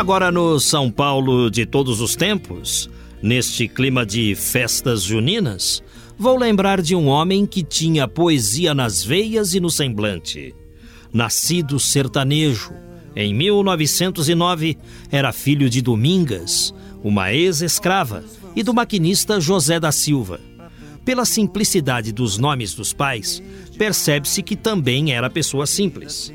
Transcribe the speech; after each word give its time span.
Agora 0.00 0.32
no 0.32 0.58
São 0.58 0.90
Paulo 0.90 1.50
de 1.50 1.66
todos 1.66 2.00
os 2.00 2.16
tempos, 2.16 2.88
neste 3.22 3.68
clima 3.68 4.06
de 4.06 4.34
festas 4.34 5.02
juninas, 5.02 5.82
vou 6.16 6.38
lembrar 6.38 6.80
de 6.80 6.96
um 6.96 7.06
homem 7.06 7.44
que 7.44 7.62
tinha 7.62 8.08
poesia 8.08 8.72
nas 8.72 9.04
veias 9.04 9.52
e 9.52 9.60
no 9.60 9.68
semblante. 9.68 10.54
Nascido 11.12 11.78
sertanejo, 11.78 12.72
em 13.14 13.34
1909, 13.34 14.78
era 15.10 15.32
filho 15.32 15.68
de 15.68 15.82
Domingas, 15.82 16.74
uma 17.04 17.30
ex-escrava, 17.34 18.24
e 18.56 18.62
do 18.62 18.72
maquinista 18.72 19.38
José 19.38 19.78
da 19.78 19.92
Silva. 19.92 20.40
Pela 21.04 21.26
simplicidade 21.26 22.10
dos 22.10 22.38
nomes 22.38 22.72
dos 22.72 22.94
pais, 22.94 23.42
percebe-se 23.76 24.42
que 24.42 24.56
também 24.56 25.12
era 25.12 25.28
pessoa 25.28 25.66
simples. 25.66 26.32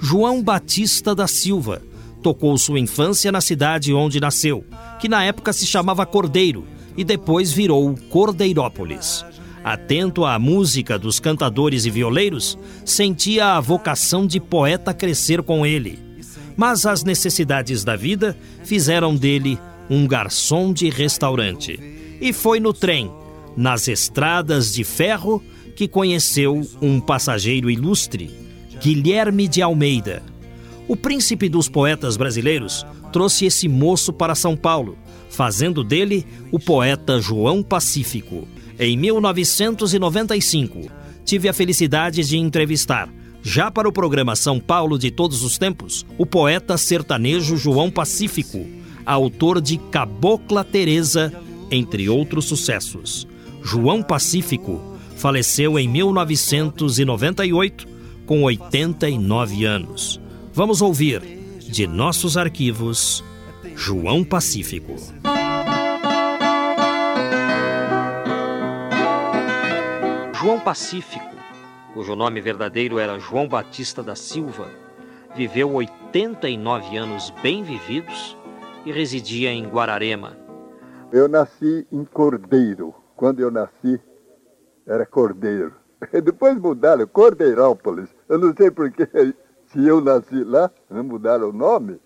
João 0.00 0.42
Batista 0.42 1.14
da 1.14 1.28
Silva 1.28 1.80
tocou 2.24 2.56
sua 2.56 2.80
infância 2.80 3.30
na 3.30 3.42
cidade 3.42 3.92
onde 3.92 4.18
nasceu, 4.18 4.64
que 4.98 5.10
na 5.10 5.22
época 5.22 5.52
se 5.52 5.66
chamava 5.66 6.06
Cordeiro 6.06 6.64
e 6.96 7.04
depois 7.04 7.52
virou 7.52 7.94
Cordeirópolis. 8.08 9.22
Atento 9.62 10.24
à 10.24 10.38
música 10.38 10.98
dos 10.98 11.20
cantadores 11.20 11.84
e 11.84 11.90
violeiros, 11.90 12.58
sentia 12.82 13.52
a 13.52 13.60
vocação 13.60 14.26
de 14.26 14.40
poeta 14.40 14.94
crescer 14.94 15.42
com 15.42 15.66
ele. 15.66 15.98
Mas 16.56 16.86
as 16.86 17.04
necessidades 17.04 17.84
da 17.84 17.94
vida 17.94 18.34
fizeram 18.62 19.14
dele 19.14 19.58
um 19.90 20.06
garçom 20.06 20.72
de 20.72 20.88
restaurante. 20.88 21.78
E 22.22 22.32
foi 22.32 22.58
no 22.58 22.72
trem, 22.72 23.10
nas 23.54 23.86
estradas 23.86 24.72
de 24.72 24.82
ferro, 24.82 25.42
que 25.76 25.86
conheceu 25.86 26.62
um 26.80 27.00
passageiro 27.00 27.70
ilustre, 27.70 28.30
Guilherme 28.80 29.46
de 29.46 29.60
Almeida 29.60 30.22
o 30.86 30.96
príncipe 30.96 31.48
dos 31.48 31.68
poetas 31.68 32.16
brasileiros 32.16 32.84
trouxe 33.12 33.46
esse 33.46 33.68
moço 33.68 34.12
para 34.12 34.34
São 34.34 34.56
Paulo, 34.56 34.98
fazendo 35.30 35.82
dele 35.82 36.26
o 36.52 36.58
poeta 36.58 37.20
João 37.20 37.62
Pacífico. 37.62 38.46
Em 38.78 38.96
1995, 38.96 40.90
tive 41.24 41.48
a 41.48 41.52
felicidade 41.52 42.22
de 42.24 42.36
entrevistar, 42.36 43.08
já 43.42 43.70
para 43.70 43.88
o 43.88 43.92
programa 43.92 44.34
São 44.36 44.58
Paulo 44.58 44.98
de 44.98 45.10
Todos 45.10 45.42
os 45.42 45.58
Tempos, 45.58 46.04
o 46.18 46.26
poeta 46.26 46.76
sertanejo 46.76 47.56
João 47.56 47.90
Pacífico, 47.90 48.66
autor 49.04 49.60
de 49.60 49.76
Cabocla 49.76 50.64
Teresa, 50.64 51.32
entre 51.70 52.08
outros 52.08 52.46
sucessos. 52.46 53.26
João 53.62 54.02
Pacífico 54.02 54.80
faleceu 55.16 55.78
em 55.78 55.88
1998, 55.88 57.86
com 58.26 58.42
89 58.42 59.64
anos. 59.64 60.23
Vamos 60.56 60.80
ouvir, 60.80 61.20
de 61.58 61.84
nossos 61.84 62.36
arquivos, 62.36 63.24
João 63.74 64.22
Pacífico. 64.22 64.94
João 70.32 70.60
Pacífico, 70.60 71.26
cujo 71.92 72.14
nome 72.14 72.40
verdadeiro 72.40 73.00
era 73.00 73.18
João 73.18 73.48
Batista 73.48 74.00
da 74.00 74.14
Silva, 74.14 74.68
viveu 75.34 75.74
89 75.74 76.98
anos 76.98 77.34
bem 77.42 77.64
vividos 77.64 78.38
e 78.86 78.92
residia 78.92 79.50
em 79.50 79.66
Guararema. 79.66 80.36
Eu 81.10 81.26
nasci 81.26 81.84
em 81.90 82.04
Cordeiro. 82.04 82.94
Quando 83.16 83.40
eu 83.40 83.50
nasci, 83.50 84.00
era 84.86 85.04
Cordeiro. 85.04 85.74
Depois 86.22 86.56
mudaram, 86.56 87.08
Cordeirópolis. 87.08 88.08
Eu 88.28 88.38
não 88.38 88.54
sei 88.56 88.70
porque 88.70 89.08
se 89.74 89.84
eu 89.84 90.00
nasci 90.00 90.44
lá, 90.44 90.70
não 90.88 91.02
mudaram 91.02 91.50
o 91.50 91.52
nome, 91.52 92.00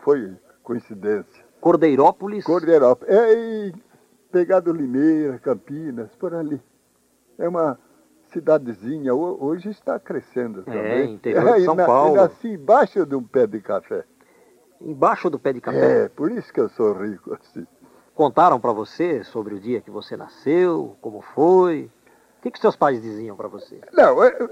foi 0.00 0.36
coincidência. 0.62 1.44
Cordeirópolis? 1.60 2.44
Cordeirópolis. 2.44 3.14
É 3.14 3.34
em 3.34 3.72
Pegado 4.30 4.70
Limeira, 4.70 5.38
Campinas, 5.38 6.14
por 6.16 6.34
ali. 6.34 6.60
É 7.38 7.48
uma 7.48 7.78
cidadezinha, 8.32 9.14
hoje 9.14 9.70
está 9.70 9.98
crescendo 9.98 10.60
é, 10.60 10.64
também. 10.64 10.82
É, 10.82 11.04
interior 11.04 11.56
de 11.56 11.64
São 11.64 11.80
é, 11.80 11.86
Paulo. 11.86 12.16
Eu 12.16 12.22
nasci 12.22 12.48
embaixo 12.48 13.06
de 13.06 13.14
um 13.14 13.22
pé 13.22 13.46
de 13.46 13.60
café. 13.60 14.04
Embaixo 14.80 15.30
do 15.30 15.38
pé 15.38 15.54
de 15.54 15.60
café? 15.60 16.04
É, 16.04 16.08
por 16.08 16.30
isso 16.30 16.52
que 16.52 16.60
eu 16.60 16.68
sou 16.68 16.92
rico 16.92 17.32
assim. 17.40 17.66
Contaram 18.14 18.60
para 18.60 18.72
você 18.72 19.24
sobre 19.24 19.54
o 19.54 19.60
dia 19.60 19.80
que 19.80 19.90
você 19.90 20.18
nasceu, 20.18 20.96
como 21.00 21.22
foi? 21.22 21.90
O 22.38 22.42
que, 22.42 22.50
que 22.50 22.58
seus 22.58 22.76
pais 22.76 23.00
diziam 23.00 23.36
para 23.36 23.48
você? 23.48 23.80
Não, 23.92 24.22
eu, 24.22 24.50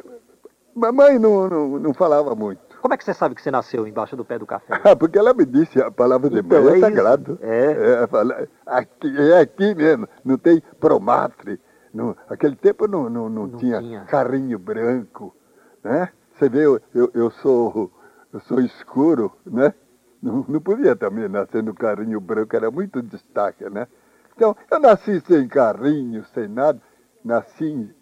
Mamãe 0.74 1.18
não, 1.18 1.48
não, 1.48 1.68
não 1.78 1.94
falava 1.94 2.34
muito. 2.34 2.60
Como 2.80 2.94
é 2.94 2.96
que 2.96 3.04
você 3.04 3.12
sabe 3.12 3.34
que 3.34 3.42
você 3.42 3.50
nasceu 3.50 3.86
embaixo 3.86 4.16
do 4.16 4.24
pé 4.24 4.38
do 4.38 4.46
café? 4.46 4.80
Ah, 4.84 4.96
porque 4.96 5.18
ela 5.18 5.34
me 5.34 5.44
disse 5.44 5.80
a 5.82 5.90
palavra 5.90 6.30
de 6.30 6.38
então, 6.38 6.62
mãe 6.62 6.74
é, 6.74 6.76
é 6.76 6.80
sagrado. 6.80 7.38
É. 7.42 8.02
É, 8.02 8.06
fala, 8.06 8.48
aqui, 8.64 9.18
é 9.18 9.40
aqui 9.40 9.74
mesmo, 9.74 10.08
não 10.24 10.38
tem 10.38 10.62
promatre. 10.78 11.60
No, 11.92 12.16
aquele 12.28 12.56
tempo 12.56 12.86
não, 12.86 13.10
não, 13.10 13.28
não, 13.28 13.46
não 13.48 13.58
tinha, 13.58 13.80
tinha, 13.80 14.04
carrinho 14.04 14.58
branco, 14.58 15.34
né? 15.82 16.08
Você 16.32 16.48
vê, 16.48 16.64
eu, 16.64 16.80
eu, 16.94 17.10
eu, 17.12 17.30
sou, 17.30 17.90
eu 18.32 18.40
sou 18.40 18.60
escuro, 18.60 19.32
né? 19.44 19.74
Não, 20.22 20.44
não 20.48 20.60
podia 20.60 20.94
também 20.94 21.28
nascer 21.28 21.62
no 21.62 21.74
carrinho 21.74 22.20
branco, 22.20 22.54
era 22.54 22.70
muito 22.70 23.02
destaque, 23.02 23.68
né? 23.68 23.88
Então, 24.36 24.56
eu 24.70 24.78
nasci 24.78 25.20
sem 25.26 25.48
carrinho, 25.48 26.24
sem 26.32 26.48
nada. 26.48 26.80
Nasci 27.22 27.94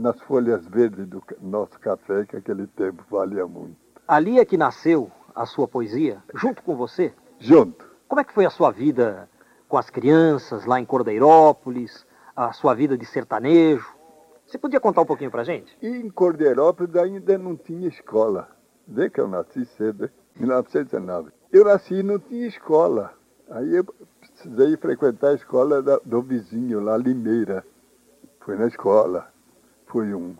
nas 0.00 0.18
folhas 0.22 0.66
verdes 0.66 1.06
do 1.06 1.22
nosso 1.42 1.78
café, 1.78 2.24
que 2.24 2.36
aquele 2.36 2.66
tempo 2.66 3.04
valia 3.10 3.46
muito. 3.46 3.76
Ali 4.08 4.38
é 4.38 4.44
que 4.44 4.56
nasceu 4.56 5.10
a 5.34 5.44
sua 5.44 5.68
poesia, 5.68 6.22
junto 6.34 6.62
com 6.62 6.74
você? 6.74 7.12
Junto. 7.38 7.88
Como 8.08 8.20
é 8.20 8.24
que 8.24 8.32
foi 8.32 8.46
a 8.46 8.50
sua 8.50 8.70
vida 8.70 9.28
com 9.68 9.76
as 9.76 9.90
crianças 9.90 10.64
lá 10.64 10.80
em 10.80 10.86
Cordeirópolis, 10.86 12.06
a 12.34 12.50
sua 12.52 12.74
vida 12.74 12.96
de 12.96 13.04
sertanejo? 13.04 13.86
Você 14.46 14.58
podia 14.58 14.80
contar 14.80 15.02
um 15.02 15.06
pouquinho 15.06 15.30
pra 15.30 15.44
gente? 15.44 15.76
E 15.82 15.86
em 15.86 16.08
Cordeirópolis 16.08 16.96
ainda 16.96 17.36
não 17.36 17.54
tinha 17.54 17.86
escola. 17.86 18.48
Vê 18.88 19.10
que 19.10 19.20
eu 19.20 19.28
nasci 19.28 19.66
cedo, 19.76 20.10
em 20.34 20.40
1909. 20.40 21.30
Eu 21.52 21.64
nasci 21.64 21.96
e 21.96 22.02
não 22.02 22.18
tinha 22.18 22.46
escola. 22.46 23.12
Aí 23.50 23.76
eu 23.76 23.84
precisei 23.84 24.76
frequentar 24.78 25.28
a 25.28 25.34
escola 25.34 25.82
do 25.82 26.22
vizinho, 26.22 26.80
lá 26.80 26.96
Limeira. 26.96 27.64
Fui 28.40 28.56
na 28.56 28.66
escola 28.66 29.30
foi 29.90 30.14
um, 30.14 30.36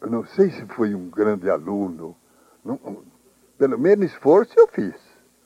eu 0.00 0.10
não 0.10 0.24
sei 0.24 0.50
se 0.50 0.66
foi 0.66 0.94
um 0.94 1.08
grande 1.08 1.48
aluno, 1.48 2.16
não, 2.64 2.78
pelo 3.56 3.78
menos 3.78 4.06
esforço 4.06 4.52
eu 4.58 4.66
fiz. 4.68 4.94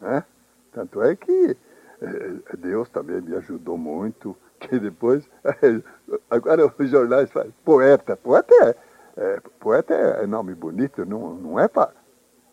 Né? 0.01 0.25
Tanto 0.73 1.03
é 1.03 1.15
que 1.15 1.57
eh, 2.01 2.57
Deus 2.59 2.89
também 2.89 3.21
me 3.21 3.37
ajudou 3.37 3.77
muito, 3.77 4.37
que 4.59 4.79
depois, 4.79 5.29
agora 6.31 6.67
os 6.67 6.91
jornais 6.91 7.31
falam, 7.31 7.53
poeta, 7.65 8.17
poeta 8.17 8.55
é, 8.65 8.77
é, 9.17 9.41
poeta 9.61 9.95
é 9.95 10.27
nome 10.27 10.55
bonito, 10.55 11.05
não, 11.05 11.35
não, 11.35 11.61
é 11.61 11.69
pra, 11.69 11.91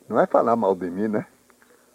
não 0.09 0.19
é 0.19 0.25
falar 0.25 0.55
mal 0.55 0.75
de 0.75 0.89
mim, 0.89 1.07
né? 1.07 1.25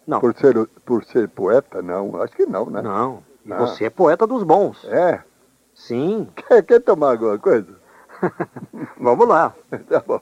Não. 0.05 0.19
Por 0.21 0.33
ser, 0.35 0.67
por 0.85 1.03
ser 1.03 1.27
poeta, 1.27 1.81
não, 1.81 2.21
acho 2.21 2.33
que 2.35 2.45
não, 2.45 2.69
né? 2.69 2.81
Não, 2.81 3.23
e 3.45 3.49
não. 3.49 3.59
você 3.59 3.85
é 3.85 3.89
poeta 3.89 4.25
dos 4.25 4.43
bons. 4.43 4.83
É. 4.85 5.21
Sim. 5.75 6.27
Quer, 6.35 6.63
quer 6.63 6.79
tomar 6.79 7.11
alguma 7.11 7.37
coisa? 7.37 7.76
Vamos 8.99 9.27
lá. 9.27 9.55
tá 9.89 10.03
bom. 10.05 10.21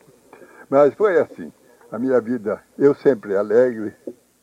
Mas 0.69 0.94
foi 0.94 1.19
assim. 1.19 1.51
A 1.92 2.00
minha 2.00 2.19
vida, 2.19 2.62
eu 2.77 2.95
sempre 2.95 3.36
alegre, 3.36 3.94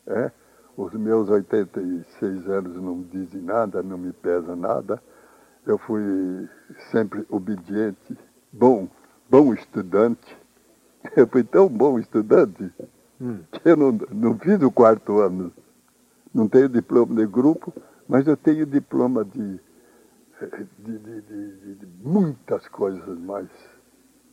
é? 0.07 0.31
os 0.77 0.93
meus 0.93 1.29
86 1.29 2.49
anos 2.49 2.75
não 2.81 3.01
dizem 3.03 3.41
nada, 3.41 3.83
não 3.83 3.97
me 3.97 4.11
pesa 4.13 4.55
nada. 4.55 5.01
Eu 5.65 5.77
fui 5.77 6.49
sempre 6.91 7.25
obediente, 7.29 8.17
bom, 8.51 8.87
bom 9.29 9.53
estudante. 9.53 10.37
Eu 11.17 11.27
fui 11.27 11.43
tão 11.43 11.67
bom 11.67 11.99
estudante 11.99 12.71
hum. 13.19 13.39
que 13.51 13.67
eu 13.67 13.75
não, 13.75 13.91
não 14.09 14.39
fiz 14.39 14.61
o 14.61 14.71
quarto 14.71 15.19
ano. 15.19 15.51
Não 16.33 16.47
tenho 16.47 16.69
diploma 16.69 17.13
de 17.13 17.27
grupo, 17.27 17.73
mas 18.07 18.25
eu 18.25 18.37
tenho 18.37 18.65
diploma 18.65 19.25
de 19.25 19.59
de, 20.79 20.99
de, 20.99 21.21
de, 21.21 21.75
de 21.75 21.87
muitas 22.01 22.67
coisas 22.67 23.17
mais 23.19 23.47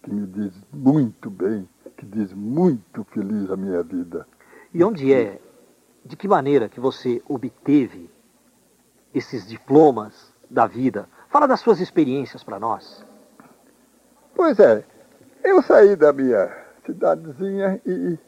que 0.03 0.13
me 0.13 0.27
diz 0.27 0.53
muito 0.73 1.31
bem, 1.31 1.69
que 1.97 2.07
diz 2.07 2.33
muito 2.33 3.05
feliz 3.05 3.51
a 3.51 3.57
minha 3.57 3.83
vida. 3.83 4.27
E 4.73 4.83
onde 4.83 5.13
é, 5.13 5.41
de 6.05 6.17
que 6.17 6.29
maneira 6.29 6.69
que 6.69 6.81
você 6.81 7.23
obteve 7.29 8.09
esses 9.13 9.47
diplomas 9.47 10.33
da 10.49 10.67
vida? 10.67 11.09
Fala 11.29 11.47
das 11.47 11.61
suas 11.61 11.81
experiências 11.81 12.43
para 12.43 12.59
nós. 12.59 13.05
Pois 14.35 14.59
é, 14.59 14.85
eu 15.45 15.63
saí 15.63 15.97
da 15.97 16.13
minha 16.13 16.51
cidadezinha 16.85 17.81
e 17.85 18.19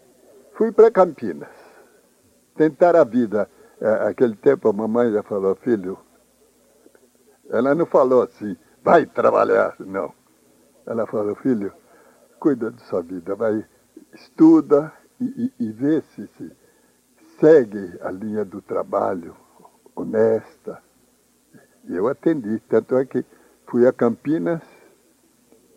fui 0.54 0.70
para 0.70 0.90
Campinas. 0.90 1.48
Tentar 2.54 2.94
a 2.96 3.04
vida. 3.04 3.48
É, 3.80 4.08
aquele 4.08 4.36
tempo 4.36 4.68
a 4.68 4.72
mamãe 4.72 5.10
já 5.10 5.22
falou, 5.22 5.56
filho, 5.56 5.98
ela 7.52 7.74
não 7.74 7.86
falou 7.86 8.22
assim, 8.22 8.56
vai 8.82 9.06
trabalhar, 9.06 9.76
não. 9.78 10.12
Ela 10.86 11.06
falou, 11.06 11.36
filho, 11.36 11.72
cuida 12.40 12.70
da 12.70 12.78
sua 12.86 13.02
vida, 13.02 13.34
vai, 13.36 13.64
estuda 14.14 14.92
e, 15.20 15.52
e, 15.60 15.66
e 15.66 15.70
vê 15.70 16.00
se, 16.00 16.26
se 16.26 16.52
segue 17.38 17.98
a 18.00 18.10
linha 18.10 18.44
do 18.44 18.60
trabalho 18.60 19.36
honesta. 19.94 20.82
E 21.84 21.94
eu 21.94 22.08
atendi, 22.08 22.58
tanto 22.68 22.96
é 22.96 23.04
que 23.04 23.24
fui 23.66 23.86
a 23.86 23.92
Campinas, 23.92 24.62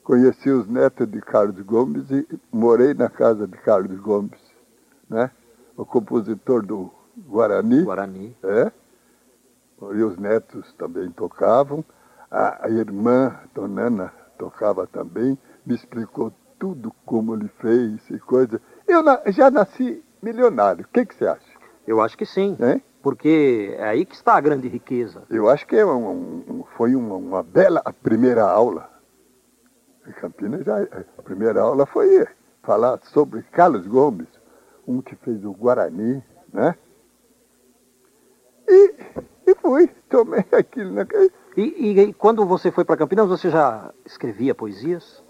conheci 0.04 0.50
os 0.50 0.68
netos 0.68 1.07
de 1.07 1.19
Carlos 1.22 1.60
Gomes 1.62 2.10
e 2.10 2.25
morei 2.51 2.94
na 2.94 3.10
casa 3.10 3.45
de 3.48 3.57
Carlos 3.57 4.00
Gomes, 4.00 4.39
né? 5.10 5.30
o 5.75 5.86
compositor 5.86 6.66
do 6.66 6.92
Guarani. 7.18 7.83
Guarani. 7.83 8.38
É. 8.44 8.72
E 9.81 10.04
os 10.04 10.18
netos 10.18 10.74
também 10.74 11.10
tocavam. 11.12 11.83
A, 12.31 12.66
a 12.66 12.69
irmã, 12.69 13.39
Dona 13.54 13.83
Ana, 13.83 14.13
tocava 14.38 14.88
também, 14.88 15.38
me 15.66 15.75
explicou 15.75 16.33
tudo 16.57 16.94
como 17.06 17.36
ele 17.36 17.50
fez 17.60 18.10
e 18.10 18.19
coisa. 18.19 18.62
Eu 18.88 19.04
na, 19.04 19.22
já 19.27 19.51
nasci 19.51 20.04
milionário. 20.22 20.86
O 20.86 20.88
que, 20.88 21.06
que 21.06 21.16
você 21.16 21.27
acha? 21.27 21.45
Eu 21.86 22.01
acho 22.01 22.18
que 22.18 22.25
sim. 22.25 22.57
Hein? 22.60 22.81
Porque 23.01 23.75
é 23.77 23.83
aí 23.83 24.06
que 24.06 24.16
está 24.16 24.36
a 24.36 24.42
grande 24.42 24.68
riqueza. 24.68 25.24
Eu 25.30 25.50
acho 25.50 25.68
que 25.68 25.75
é 25.75 25.86
um, 25.86 26.10
um, 26.10 26.63
foi 26.75 26.95
uma, 26.95 27.16
uma, 27.16 27.44
bela 27.44 27.83
primeira 28.01 28.44
aula. 28.44 28.89
Em 30.07 30.12
Campinas, 30.12 30.66
já, 30.66 30.81
a 31.18 31.22
primeira 31.22 31.62
aula 31.62 31.86
foi 31.86 32.25
falar 32.63 33.00
sobre 33.04 33.44
Carlos 33.44 33.86
Gomes, 33.86 34.27
um 34.88 35.01
que 35.01 35.16
fez 35.16 35.44
o 35.45 35.51
Guarani, 35.51 36.24
né? 36.51 36.75
E 38.68 38.94
fui, 39.65 39.89
tomei 40.09 40.45
aquilo. 40.53 40.91
Né? 40.91 41.07
E, 41.57 41.62
e, 41.62 42.00
e 42.00 42.13
quando 42.13 42.45
você 42.45 42.71
foi 42.71 42.85
para 42.85 42.97
Campinas, 42.97 43.27
você 43.27 43.50
já 43.50 43.91
escrevia 44.06 44.53
poesias? 44.53 45.23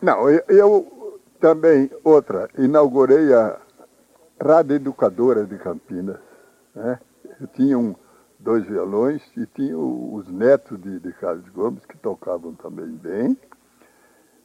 Não, 0.00 0.28
eu, 0.30 0.42
eu 0.48 1.20
também, 1.38 1.90
outra, 2.02 2.48
inaugurei 2.56 3.32
a 3.34 3.58
Rádio 4.42 4.76
Educadora 4.76 5.44
de 5.44 5.58
Campinas. 5.58 6.18
Né? 6.74 6.98
Eu 7.40 7.46
tinha 7.48 7.78
um, 7.78 7.94
dois 8.38 8.64
violões 8.64 9.22
e 9.36 9.46
tinha 9.46 9.76
os 9.76 10.26
netos 10.28 10.80
de, 10.80 10.98
de 10.98 11.12
Carlos 11.12 11.48
Gomes, 11.50 11.84
que 11.84 11.98
tocavam 11.98 12.54
também 12.54 12.88
bem. 12.88 13.36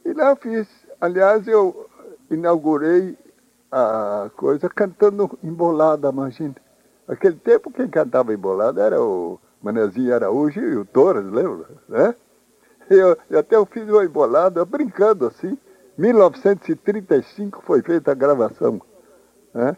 E 0.04 0.12
lá 0.12 0.30
eu 0.30 0.36
fiz, 0.36 0.68
aliás, 1.00 1.46
eu 1.46 1.88
inaugurei 2.30 3.16
a 3.70 4.30
coisa 4.36 4.68
cantando 4.68 5.38
embolada, 5.42 6.10
imagina. 6.10 6.56
Naquele 7.06 7.36
tempo 7.36 7.70
quem 7.70 7.88
cantava 7.88 8.32
embolada 8.32 8.82
era 8.82 9.02
o 9.02 9.38
Manezinho 9.62 10.14
Araújo 10.14 10.60
e 10.60 10.76
o 10.76 10.84
Torres, 10.84 11.24
lembra? 11.24 11.66
Né? 11.88 12.14
Eu, 12.90 13.16
eu 13.30 13.38
até 13.38 13.56
eu 13.56 13.66
fiz 13.66 13.88
uma 13.88 14.04
embolada 14.04 14.64
brincando 14.64 15.26
assim. 15.26 15.58
1935 15.98 17.62
foi 17.64 17.82
feita 17.82 18.12
a 18.12 18.14
gravação. 18.14 18.80
Né? 19.54 19.76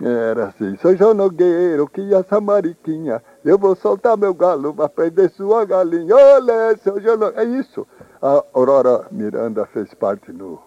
Era 0.00 0.48
assim, 0.48 0.76
sou 0.76 0.94
João 0.94 1.14
Nogueiro, 1.14 1.88
que 1.88 2.14
essa 2.14 2.38
mariquinha, 2.38 3.22
eu 3.42 3.58
vou 3.58 3.74
soltar 3.74 4.16
meu 4.16 4.34
galo 4.34 4.74
para 4.74 4.90
prender 4.90 5.30
sua 5.30 5.64
galinha. 5.64 6.14
Olha, 6.14 6.76
seu 6.76 7.00
João 7.00 7.16
Nogueiro. 7.16 7.40
É 7.40 7.58
isso. 7.58 7.86
A 8.20 8.44
Aurora 8.52 9.06
Miranda 9.10 9.64
fez 9.66 9.92
parte 9.94 10.32
no... 10.32 10.60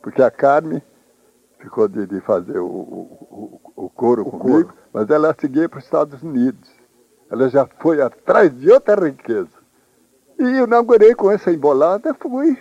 Porque 0.00 0.22
a 0.22 0.30
Carme 0.30 0.82
ficou 1.58 1.86
de, 1.86 2.06
de 2.06 2.20
fazer 2.22 2.58
o, 2.58 2.66
o, 2.66 3.60
o, 3.76 3.86
o 3.86 3.90
coro 3.90 4.22
o 4.22 4.30
comigo, 4.30 4.68
coro. 4.68 4.78
mas 4.92 5.10
ela 5.10 5.34
seguia 5.38 5.68
para 5.68 5.78
os 5.78 5.84
Estados 5.84 6.22
Unidos. 6.22 6.70
Ela 7.30 7.48
já 7.48 7.66
foi 7.80 8.00
atrás 8.00 8.54
de 8.58 8.70
outra 8.70 9.06
riqueza. 9.06 9.62
E 10.38 10.58
eu 10.58 10.66
inaugurei 10.66 11.14
com 11.14 11.30
essa 11.30 11.52
embolada, 11.52 12.14
fui, 12.14 12.58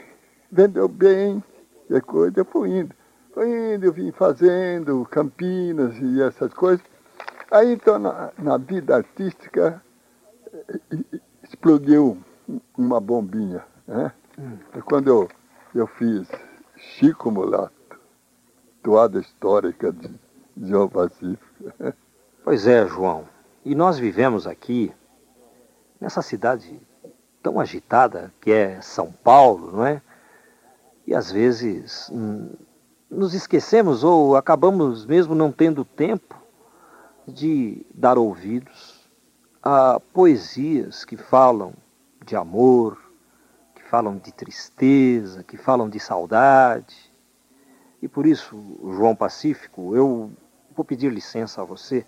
vendeu 0.52 0.88
bem, 0.88 1.44
e 1.90 2.02
coisa, 2.02 2.40
eu 2.40 2.46
fui 2.46 2.70
indo. 2.70 2.96
Fui 3.34 3.74
indo, 3.74 3.86
eu 3.86 3.94
vim 3.94 4.12
fazendo 4.12 5.06
Campinas 5.10 5.98
e 6.00 6.22
essas 6.22 6.54
coisas. 6.54 6.86
Aí 7.50 7.74
então 7.74 8.00
na, 8.00 8.32
na 8.38 8.58
vida 8.58 8.96
artística 8.96 9.82
explodiu 11.44 12.18
uma 12.78 13.00
bombinha. 13.00 13.66
Né? 13.88 14.12
Hum. 14.40 14.58
quando 14.86 15.08
eu, 15.08 15.30
eu 15.76 15.88
fiz 15.88 16.30
Chico 16.78 17.30
Mulato, 17.30 18.00
toada 18.82 19.20
histórica 19.20 19.92
de 19.92 20.10
João 20.60 20.90
Pacífico. 20.90 21.40
Pois 22.44 22.68
é, 22.68 22.88
João. 22.88 23.26
E 23.64 23.76
nós 23.76 23.98
vivemos 23.98 24.48
aqui, 24.48 24.92
nessa 26.00 26.22
cidade 26.22 26.80
tão 27.42 27.60
agitada 27.60 28.34
que 28.42 28.52
é 28.52 28.82
São 28.82 29.12
Paulo, 29.12 29.72
não 29.72 29.86
é? 29.86 30.02
E 31.06 31.14
às 31.14 31.32
vezes 31.32 32.10
hum, 32.12 32.50
nos 33.10 33.34
esquecemos 33.34 34.04
ou 34.04 34.36
acabamos 34.36 35.06
mesmo 35.06 35.36
não 35.36 35.52
tendo 35.52 35.84
tempo 35.84 36.36
de 37.28 37.86
dar 37.94 38.18
ouvidos 38.18 39.10
a 39.62 40.00
poesias 40.14 41.06
que 41.06 41.18
falam 41.18 41.74
de 42.26 42.36
amor, 42.36 42.98
que 43.76 43.84
falam 43.84 44.18
de 44.18 44.32
tristeza, 44.32 45.44
que 45.44 45.58
falam 45.58 45.90
de 45.90 46.00
saudade 46.00 47.12
e 48.02 48.08
por 48.08 48.26
isso, 48.26 48.58
João 48.82 49.16
Pacífico, 49.16 49.96
eu 49.96 50.32
vou 50.82 50.86
pedir 50.86 51.12
licença 51.12 51.62
a 51.62 51.64
você 51.64 52.04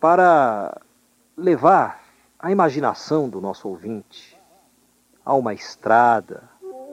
para 0.00 0.82
levar 1.36 2.02
a 2.36 2.50
imaginação 2.50 3.28
do 3.28 3.40
nosso 3.40 3.68
ouvinte 3.68 4.36
a 5.24 5.32
uma 5.34 5.54
estrada 5.54 6.42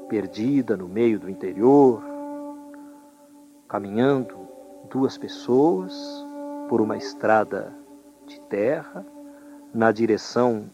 perdida 0.07 0.77
no 0.77 0.87
meio 0.87 1.19
do 1.19 1.27
interior, 1.27 2.03
caminhando 3.67 4.47
duas 4.91 5.17
pessoas 5.17 5.91
por 6.69 6.81
uma 6.81 6.97
estrada 6.97 7.73
de 8.27 8.39
terra 8.41 9.03
na 9.73 9.91
direção 9.91 10.69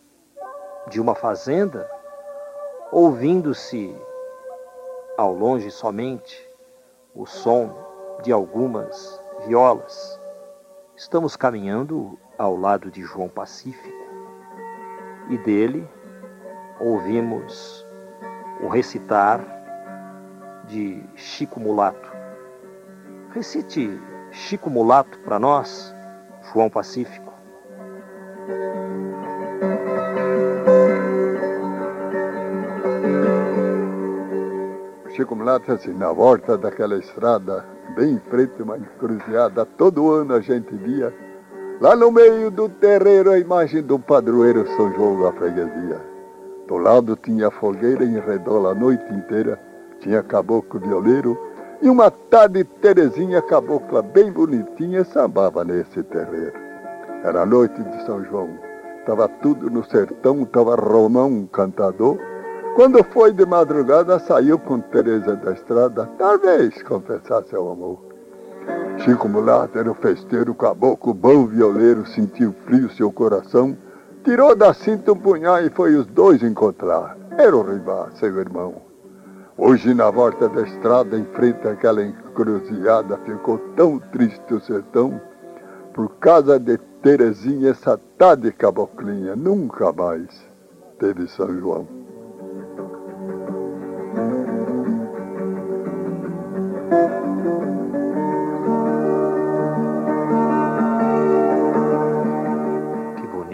de 0.89 0.99
uma 0.99 1.15
fazenda, 1.15 1.89
ouvindo-se 2.91 3.95
ao 5.17 5.33
longe 5.33 5.71
somente 5.71 6.45
o 7.15 7.25
som 7.25 7.73
de 8.23 8.33
algumas 8.33 9.23
violas. 9.45 10.19
Estamos 10.95 11.35
caminhando 11.35 12.17
ao 12.37 12.55
lado 12.55 12.89
de 12.89 13.01
João 13.03 13.29
Pacífico 13.29 14.05
e 15.29 15.37
dele 15.37 15.87
ouvimos 16.79 17.85
o 18.61 18.67
recitar 18.67 19.39
de 20.67 21.03
Chico 21.15 21.59
Mulato. 21.59 22.09
Recite 23.31 23.99
Chico 24.31 24.69
Mulato 24.69 25.19
para 25.19 25.37
nós, 25.37 25.93
João 26.51 26.69
Pacífico. 26.69 27.33
Chico 35.09 35.35
Mulato 35.35 35.71
assim, 35.71 35.93
na 35.93 36.11
volta 36.11 36.57
daquela 36.57 36.97
estrada, 36.97 37.74
bem 37.95 38.13
em 38.13 38.19
frente 38.29 38.61
uma 38.61 38.77
encruzilhada, 38.77 39.65
todo 39.65 40.11
ano 40.11 40.33
a 40.33 40.39
gente 40.39 40.75
via, 40.75 41.13
lá 41.79 41.95
no 41.95 42.11
meio 42.11 42.49
do 42.49 42.69
terreiro 42.69 43.31
a 43.31 43.39
imagem 43.39 43.81
do 43.81 43.99
padroeiro 43.99 44.65
São 44.75 44.93
João 44.93 45.21
da 45.21 45.31
freguesia. 45.33 46.01
Do 46.67 46.77
lado 46.77 47.15
tinha 47.15 47.51
fogueira 47.51 48.03
em 48.03 48.19
redor 48.19 48.67
a 48.67 48.73
noite 48.73 49.05
inteira, 49.13 49.59
tinha 49.99 50.23
caboclo 50.23 50.79
violeiro, 50.79 51.37
e 51.81 51.89
uma 51.89 52.09
tarde 52.09 52.63
Terezinha 52.63 53.41
cabocla 53.41 54.01
bem 54.01 54.31
bonitinha 54.31 55.03
sambava 55.03 55.63
nesse 55.63 56.01
terreiro. 56.03 56.53
Era 57.23 57.41
a 57.41 57.45
noite 57.45 57.81
de 57.83 58.05
São 58.05 58.23
João. 58.23 58.49
Estava 58.99 59.27
tudo 59.27 59.69
no 59.69 59.83
sertão, 59.83 60.43
estava 60.43 60.75
Romão, 60.75 61.47
cantador, 61.51 62.17
quando 62.75 63.01
foi 63.05 63.31
de 63.31 63.45
madrugada, 63.45 64.19
saiu 64.19 64.59
com 64.59 64.81
Teresa 64.81 65.37
da 65.37 65.53
estrada, 65.53 66.09
talvez 66.17 66.83
confessar 66.83 67.41
seu 67.45 67.71
amor. 67.71 67.97
Chico 68.97 69.29
Mulato 69.29 69.79
era 69.79 69.89
o 69.89 69.95
festeiro, 69.95 70.53
caboclo, 70.53 71.13
bom 71.13 71.45
violeiro, 71.45 72.05
sentiu 72.05 72.53
frio 72.65 72.89
seu 72.91 73.09
coração, 73.13 73.77
tirou 74.25 74.53
da 74.53 74.73
cinta 74.73 75.13
um 75.13 75.15
punhal 75.15 75.61
e 75.63 75.69
foi 75.69 75.95
os 75.95 76.05
dois 76.07 76.43
encontrar. 76.43 77.17
Era 77.37 77.55
o 77.55 77.63
rival, 77.63 78.09
seu 78.15 78.37
irmão. 78.37 78.75
Hoje, 79.57 79.93
na 79.93 80.11
volta 80.11 80.49
da 80.49 80.63
estrada, 80.63 81.17
em 81.17 81.23
frente 81.23 81.65
àquela 81.65 82.03
encruzilhada, 82.03 83.17
ficou 83.19 83.57
tão 83.77 83.99
triste 83.99 84.53
o 84.53 84.59
sertão, 84.59 85.21
por 85.93 86.09
causa 86.17 86.59
de 86.59 86.77
Terezinha, 87.01 87.69
essa 87.69 87.97
de 88.35 88.51
caboclinha, 88.51 89.33
nunca 89.33 89.93
mais 89.93 90.27
teve 90.99 91.25
São 91.29 91.57
João. 91.57 92.04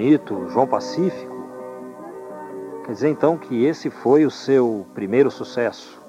Bonito, 0.01 0.50
João 0.50 0.65
Pacífico. 0.65 1.31
Quer 2.84 2.93
dizer 2.93 3.10
então 3.10 3.38
que 3.38 3.65
esse 3.65 3.91
foi 3.91 4.25
o 4.25 4.31
seu 4.31 4.84
primeiro 4.96 5.29
sucesso? 5.29 6.01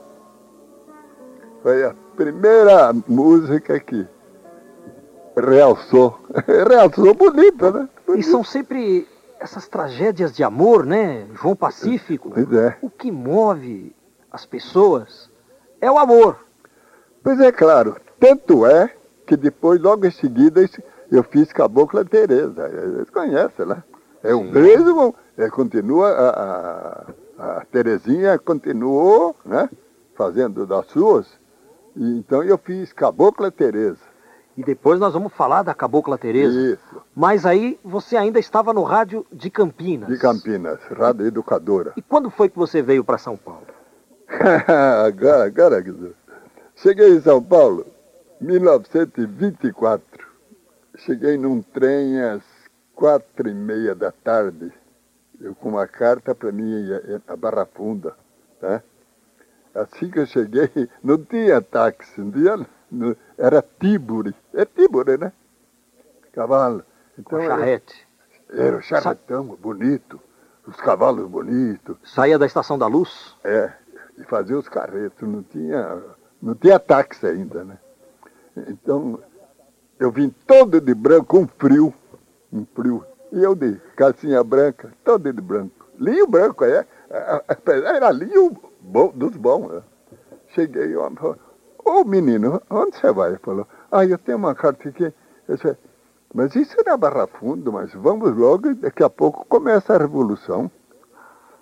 Foi 1.63 1.85
a 1.85 1.95
primeira 2.17 2.91
música 3.07 3.79
que 3.79 4.09
realçou. 5.37 6.19
realçou 6.71 7.13
bonita, 7.13 7.71
né? 7.71 7.89
E 8.17 8.23
são 8.23 8.43
sempre 8.43 9.07
essas 9.39 9.69
tragédias 9.69 10.33
de 10.33 10.43
amor, 10.43 10.87
né? 10.87 11.27
João 11.35 11.55
Pacífico. 11.55 12.31
Pois 12.31 12.51
é. 12.51 12.79
O 12.81 12.89
que 12.89 13.11
move 13.11 13.95
as 14.31 14.47
pessoas 14.47 15.31
é 15.83 15.91
o 15.91 15.99
amor. 15.99 16.39
Pois 17.23 17.39
é, 17.41 17.53
claro. 17.53 17.97
Tanto 18.19 18.65
é 18.65 18.91
que 19.27 19.37
depois, 19.37 19.79
logo 19.79 20.07
em 20.07 20.11
seguida, 20.11 20.63
eu 21.12 21.23
fiz 21.23 21.52
Cabocla 21.52 22.04
Tereza. 22.04 22.69
Eles 22.69 23.11
conhecem, 23.11 23.66
né? 23.66 23.83
É 24.23 24.35
o 24.35 24.42
mesmo, 24.42 25.14
é, 25.37 25.50
continua, 25.50 26.09
a, 26.09 27.04
a, 27.38 27.59
a 27.59 27.64
Terezinha 27.66 28.38
continuou, 28.38 29.37
né? 29.45 29.69
Fazendo 30.14 30.66
das 30.66 30.87
suas. 30.87 31.26
E, 31.95 32.19
então 32.19 32.42
eu 32.42 32.57
fiz 32.57 32.92
Cabocla 32.95 33.50
Tereza. 33.50 34.00
E 34.57 34.62
depois 34.62 34.99
nós 34.99 35.12
vamos 35.12 35.33
falar 35.35 35.62
da 35.62 35.75
Cabocla 35.75 36.16
Tereza. 36.16 36.59
Isso. 36.59 37.02
Mas 37.14 37.45
aí 37.45 37.78
você 37.85 38.16
ainda 38.16 38.38
estava 38.38 38.73
no 38.73 38.83
rádio 38.83 39.26
de 39.31 39.50
Campinas. 39.50 40.09
De 40.09 40.19
Campinas, 40.19 40.78
Rádio 40.90 41.26
Educadora. 41.26 41.92
E 41.97 42.02
quando 42.02 42.31
foi 42.31 42.49
que 42.49 42.57
você 42.57 42.81
veio 42.81 43.04
para 43.04 43.19
São 43.19 43.37
Paulo? 43.37 43.66
agora, 45.07 45.45
agora, 45.45 45.85
cheguei 46.76 47.16
em 47.16 47.21
São 47.21 47.42
Paulo, 47.42 47.87
1924. 48.40 50.22
Cheguei 50.99 51.39
num 51.39 51.63
trem 51.63 52.21
às 52.21 52.43
quatro 52.95 53.49
e 53.49 53.55
meia 53.55 53.95
da 53.95 54.13
tarde, 54.13 54.73
eu 55.41 55.55
com 55.55 55.71
uma 55.71 55.87
carta 55.87 56.35
para 56.35 56.53
mim 56.53 56.73
a 57.27 57.37
Barra 57.37 57.67
Funda, 57.67 58.15
tá? 58.61 58.83
Assim 59.75 60.11
que 60.11 60.19
eu 60.19 60.27
cheguei, 60.27 60.71
não 61.03 61.19
tinha 61.19 61.61
táxi, 61.63 62.21
não 62.21 62.31
tinha, 62.31 62.67
não, 62.91 63.17
era 63.39 63.63
Tiburi. 63.63 64.35
É 64.53 64.65
Tiburi, 64.65 65.17
né? 65.17 65.33
Cavalo. 66.33 66.85
Então, 67.19 67.39
Com 67.39 67.47
charrete. 67.47 68.07
Era, 68.51 68.63
era 68.63 68.77
o 68.77 68.83
charretão 68.83 69.49
Sa 69.49 69.57
bonito, 69.57 70.21
os 70.67 70.77
cavalos 70.77 71.27
bonitos. 71.29 71.97
Saía 72.05 72.39
da 72.39 72.47
Estação 72.47 72.79
da 72.79 72.87
Luz? 72.87 73.35
É, 73.43 73.73
e 74.19 74.25
fazia 74.25 74.59
os 74.59 74.69
carretos, 74.69 75.27
não 75.27 75.43
tinha, 75.43 76.03
não 76.41 76.55
tinha 76.55 76.79
táxi 76.79 77.27
ainda, 77.27 77.65
né? 77.65 77.79
Então, 78.69 79.19
eu 79.99 80.11
vim 80.11 80.35
todo 80.47 80.81
de 80.81 80.95
branco, 80.95 81.39
um 81.39 81.47
frio, 81.47 81.93
um 82.53 82.67
frio. 82.75 83.05
E 83.31 83.43
eu 83.43 83.55
de 83.55 83.81
calcinha 83.97 84.43
branca, 84.43 84.93
todo 85.05 85.33
de 85.33 85.41
branco. 85.41 85.87
Linho 85.99 86.27
branco, 86.27 86.65
é. 86.65 86.87
Era 87.67 88.11
linho 88.11 88.57
bom, 88.81 89.13
dos 89.15 89.37
bons. 89.37 89.73
Né? 89.73 89.83
Cheguei, 90.49 90.95
ô 90.97 91.11
oh, 91.85 92.05
menino, 92.05 92.61
onde 92.69 92.97
você 92.97 93.13
vai? 93.13 93.31
Ele 93.31 93.39
falou, 93.39 93.67
ah, 93.91 94.05
eu 94.05 94.19
tenho 94.19 94.39
uma 94.39 94.55
carta 94.55 94.89
aqui. 94.89 95.13
Eu 95.49 95.57
disse, 95.57 95.77
mas 96.35 96.55
isso 96.57 96.75
era 96.79 96.97
Barra 96.97 97.27
Fundo, 97.27 97.73
mas 97.73 97.93
vamos 97.93 98.35
logo, 98.37 98.75
daqui 98.75 99.03
a 99.03 99.11
pouco 99.11 99.45
começa 99.47 99.95
a 99.95 99.99
Revolução. 99.99 100.71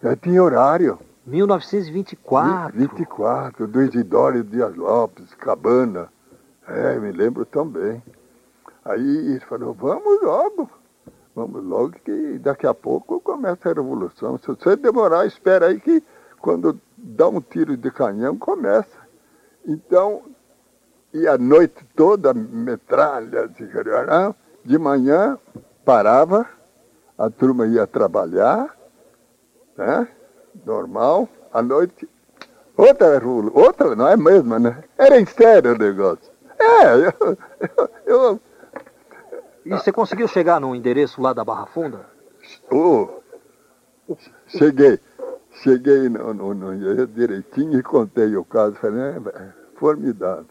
Já 0.02 0.16
tinha 0.16 0.42
horário. 0.42 0.98
1924. 1.26 2.78
24, 2.78 3.66
do 3.66 3.82
Isidório 3.82 4.42
Dias 4.42 4.74
Lopes, 4.74 5.34
Cabana. 5.34 6.08
É, 6.66 6.98
me 6.98 7.12
lembro 7.12 7.44
também. 7.44 8.02
Aí 8.84 9.32
ele 9.32 9.40
falou, 9.40 9.74
vamos 9.74 10.22
logo, 10.22 10.70
vamos 11.34 11.62
logo 11.64 11.92
que 12.04 12.38
daqui 12.38 12.66
a 12.66 12.74
pouco 12.74 13.20
começa 13.20 13.68
a 13.68 13.72
Revolução. 13.72 14.38
Se 14.38 14.46
você 14.46 14.76
demorar, 14.76 15.26
espera 15.26 15.66
aí 15.66 15.78
que 15.80 16.02
quando 16.40 16.80
dá 16.96 17.28
um 17.28 17.40
tiro 17.40 17.76
de 17.76 17.90
canhão, 17.90 18.36
começa. 18.36 18.98
Então, 19.66 20.22
e 21.12 21.26
a 21.26 21.36
noite 21.36 21.84
toda, 21.94 22.32
metralha, 22.32 23.50
de 24.64 24.78
manhã 24.78 25.38
parava, 25.84 26.46
a 27.18 27.28
turma 27.28 27.66
ia 27.66 27.86
trabalhar, 27.86 28.74
né? 29.76 30.08
normal, 30.64 31.28
à 31.52 31.62
noite, 31.62 32.08
outra 32.76 33.18
rua, 33.18 33.50
outra, 33.52 33.94
não 33.94 34.08
é 34.08 34.14
a 34.14 34.16
mesma, 34.16 34.58
né? 34.58 34.82
Era 34.96 35.20
em 35.20 35.26
sério 35.26 35.74
o 35.74 35.78
negócio. 35.78 36.30
É, 36.58 36.94
eu, 37.06 37.38
eu, 37.66 37.90
eu 38.06 38.40
E 39.64 39.70
você 39.70 39.92
conseguiu 39.92 40.26
chegar 40.26 40.60
no 40.60 40.74
endereço 40.74 41.20
lá 41.20 41.32
da 41.32 41.44
Barra 41.44 41.66
Funda? 41.66 42.06
Oh, 42.70 43.08
cheguei. 44.46 44.98
Cheguei 45.62 46.08
no, 46.08 46.32
no, 46.32 46.54
no, 46.54 47.06
direitinho 47.08 47.78
e 47.78 47.82
contei 47.82 48.34
o 48.36 48.44
caso. 48.44 48.76
Falei, 48.76 49.00
é, 49.00 49.16
é 49.16 49.52
formidável. 49.76 50.46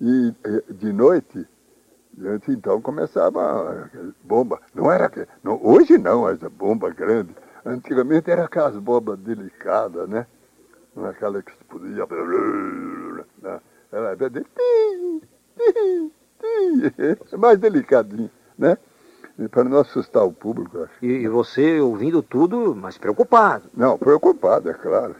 E 0.00 0.34
de 0.70 0.92
noite, 0.92 1.46
então 2.48 2.80
começava 2.80 3.90
bomba. 4.24 4.60
Não 4.74 4.90
era. 4.90 5.10
Não, 5.42 5.60
hoje 5.62 5.98
não, 5.98 6.28
essa 6.28 6.48
bomba 6.48 6.90
grande. 6.90 7.34
Antigamente 7.64 8.30
era 8.30 8.44
aquelas 8.44 8.76
bombas 8.76 9.18
delicadas, 9.18 10.08
né? 10.08 10.26
Aquela 11.04 11.42
que 11.42 11.52
podia. 11.64 12.06
Né? 13.42 13.60
Era 13.92 14.30
de. 14.30 14.46
Mais 17.38 17.58
delicadinho, 17.58 18.30
né? 18.58 18.76
para 19.48 19.64
não 19.64 19.78
assustar 19.78 20.24
o 20.24 20.32
público. 20.32 20.82
Acho. 20.82 20.92
E, 21.02 21.06
e, 21.06 21.28
você 21.28 21.80
ouvindo 21.80 22.22
tudo, 22.22 22.74
mas 22.74 22.98
preocupado? 22.98 23.64
Não, 23.74 23.96
preocupado, 23.96 24.68
é 24.68 24.74
claro. 24.74 25.14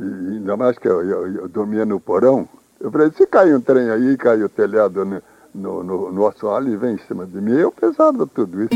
E, 0.00 0.02
e 0.02 0.36
ainda 0.36 0.56
mais 0.56 0.78
que 0.78 0.88
eu, 0.88 1.02
eu, 1.02 1.34
eu, 1.34 1.48
dormia 1.48 1.84
no 1.84 2.00
porão. 2.00 2.48
Eu 2.80 2.90
falei, 2.90 3.10
se 3.10 3.26
cai 3.26 3.54
um 3.54 3.60
trem 3.60 3.90
aí, 3.90 4.16
cai 4.16 4.42
o 4.42 4.48
telhado 4.48 5.04
no, 5.04 5.22
no, 5.54 5.84
no, 5.84 6.12
no 6.12 6.26
assoalho 6.26 6.72
e 6.72 6.76
vem 6.76 6.94
em 6.94 6.98
cima 7.06 7.26
de 7.26 7.38
mim, 7.40 7.52
eu 7.52 7.70
pesava 7.70 8.26
tudo 8.26 8.64
isso. 8.64 8.70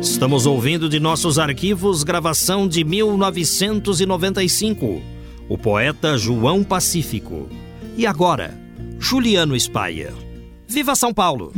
Estamos 0.00 0.46
ouvindo 0.46 0.88
de 0.88 0.98
nossos 0.98 1.38
arquivos 1.38 2.02
gravação 2.02 2.66
de 2.66 2.82
1995. 2.82 5.00
O 5.48 5.56
poeta 5.56 6.18
João 6.18 6.64
Pacífico. 6.64 7.48
E 7.96 8.04
agora, 8.06 8.52
Juliano 9.00 9.58
Spayer. 9.58 10.12
Viva 10.66 10.94
São 10.96 11.14
Paulo! 11.14 11.52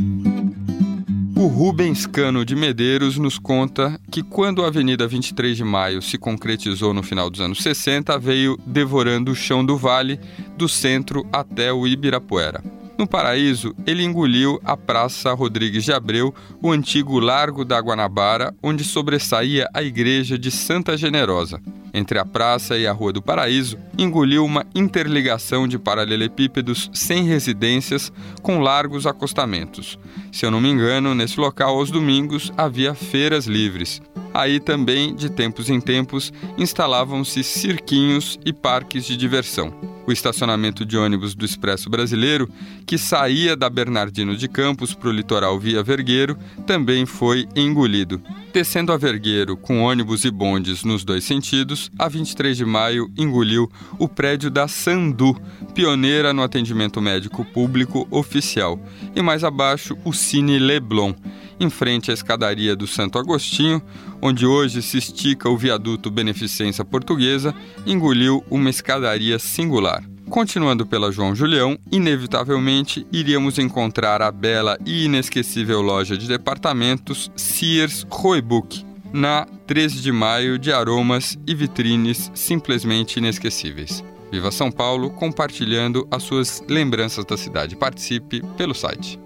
O 1.35 1.47
Rubens 1.47 2.05
Cano 2.05 2.45
de 2.45 2.55
Medeiros 2.55 3.17
nos 3.17 3.39
conta 3.39 3.99
que 4.11 4.21
quando 4.21 4.63
a 4.63 4.67
Avenida 4.67 5.07
23 5.07 5.57
de 5.57 5.63
Maio 5.63 6.01
se 6.03 6.19
concretizou 6.19 6.93
no 6.93 7.01
final 7.01 7.31
dos 7.31 7.41
anos 7.41 7.63
60, 7.63 8.17
veio 8.19 8.57
devorando 8.65 9.31
o 9.31 9.35
chão 9.35 9.65
do 9.65 9.75
vale, 9.75 10.19
do 10.55 10.69
centro 10.69 11.27
até 11.33 11.73
o 11.73 11.87
Ibirapuera. 11.87 12.63
No 12.95 13.07
Paraíso, 13.07 13.73
ele 13.87 14.03
engoliu 14.03 14.59
a 14.63 14.77
Praça 14.77 15.33
Rodrigues 15.33 15.83
de 15.83 15.91
Abreu, 15.91 16.33
o 16.61 16.71
antigo 16.71 17.19
Largo 17.19 17.65
da 17.65 17.79
Guanabara, 17.79 18.53
onde 18.61 18.83
sobressaía 18.83 19.67
a 19.73 19.81
igreja 19.81 20.37
de 20.37 20.51
Santa 20.51 20.95
Generosa. 20.95 21.59
Entre 21.93 22.17
a 22.17 22.25
praça 22.25 22.77
e 22.77 22.87
a 22.87 22.91
Rua 22.91 23.11
do 23.11 23.21
Paraíso, 23.21 23.77
engoliu 23.97 24.45
uma 24.45 24.65
interligação 24.73 25.67
de 25.67 25.77
paralelepípedos 25.77 26.89
sem 26.93 27.23
residências 27.23 28.11
com 28.41 28.59
largos 28.59 29.05
acostamentos. 29.05 29.99
Se 30.31 30.45
eu 30.45 30.51
não 30.51 30.61
me 30.61 30.69
engano, 30.69 31.13
nesse 31.13 31.39
local 31.39 31.77
aos 31.77 31.91
domingos 31.91 32.51
havia 32.57 32.95
feiras 32.95 33.45
livres. 33.45 34.01
Aí 34.33 34.59
também, 34.61 35.13
de 35.13 35.29
tempos 35.29 35.69
em 35.69 35.81
tempos, 35.81 36.31
instalavam-se 36.57 37.43
cirquinhos 37.43 38.39
e 38.45 38.53
parques 38.53 39.05
de 39.05 39.17
diversão. 39.17 39.73
O 40.07 40.11
estacionamento 40.11 40.85
de 40.85 40.97
ônibus 40.97 41.35
do 41.35 41.45
Expresso 41.45 41.89
Brasileiro, 41.89 42.49
que 42.85 42.97
saía 42.97 43.55
da 43.55 43.69
Bernardino 43.69 44.35
de 44.35 44.47
Campos 44.47 44.93
para 44.95 45.09
o 45.09 45.11
litoral 45.11 45.59
via 45.59 45.83
Vergueiro, 45.83 46.37
também 46.65 47.05
foi 47.05 47.47
engolido. 47.55 48.21
Descendo 48.53 48.91
a 48.91 48.97
Vergueiro 48.97 49.55
com 49.55 49.81
ônibus 49.81 50.25
e 50.25 50.31
bondes 50.31 50.83
nos 50.83 51.05
dois 51.05 51.23
sentidos, 51.23 51.89
a 51.97 52.09
23 52.09 52.57
de 52.57 52.65
maio 52.65 53.09
engoliu 53.17 53.71
o 53.97 54.09
prédio 54.09 54.49
da 54.49 54.67
Sandu, 54.67 55.39
pioneira 55.73 56.33
no 56.33 56.43
atendimento 56.43 57.01
médico 57.01 57.45
público 57.45 58.07
oficial, 58.11 58.79
e 59.15 59.21
mais 59.21 59.43
abaixo 59.43 59.97
o 60.03 60.11
Cine 60.21 60.59
Leblon 60.59 61.13
em 61.61 61.69
frente 61.69 62.09
à 62.09 62.13
escadaria 62.13 62.75
do 62.75 62.87
Santo 62.87 63.19
Agostinho, 63.19 63.81
onde 64.21 64.45
hoje 64.45 64.81
se 64.81 64.97
estica 64.97 65.47
o 65.47 65.57
viaduto 65.57 66.09
Beneficência 66.09 66.83
Portuguesa, 66.83 67.53
engoliu 67.85 68.43
uma 68.49 68.69
escadaria 68.69 69.37
singular. 69.37 70.03
Continuando 70.27 70.85
pela 70.85 71.11
João 71.11 71.35
Julião, 71.35 71.77
inevitavelmente 71.91 73.05
iríamos 73.11 73.59
encontrar 73.59 74.21
a 74.21 74.31
bela 74.31 74.77
e 74.85 75.05
inesquecível 75.05 75.81
loja 75.81 76.17
de 76.17 76.27
departamentos 76.27 77.29
Sears 77.35 78.07
Roebuck, 78.09 78.83
na 79.13 79.45
13 79.67 80.01
de 80.01 80.11
maio 80.11 80.57
de 80.57 80.71
aromas 80.71 81.37
e 81.45 81.53
vitrines 81.53 82.31
simplesmente 82.33 83.17
inesquecíveis. 83.17 84.03
Viva 84.31 84.49
São 84.49 84.71
Paulo, 84.71 85.09
compartilhando 85.11 86.07
as 86.09 86.23
suas 86.23 86.63
lembranças 86.69 87.25
da 87.25 87.35
cidade. 87.35 87.75
Participe 87.75 88.41
pelo 88.55 88.73
site. 88.73 89.19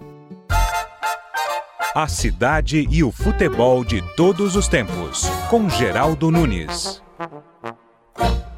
A 1.98 2.10
cidade 2.10 2.86
e 2.92 3.06
o 3.06 3.10
futebol 3.10 3.82
de 3.86 4.04
todos 4.18 4.58
os 4.58 4.68
tempos, 4.68 5.30
com 5.50 5.70
Geraldo 5.70 6.30
Nunes. 6.30 7.02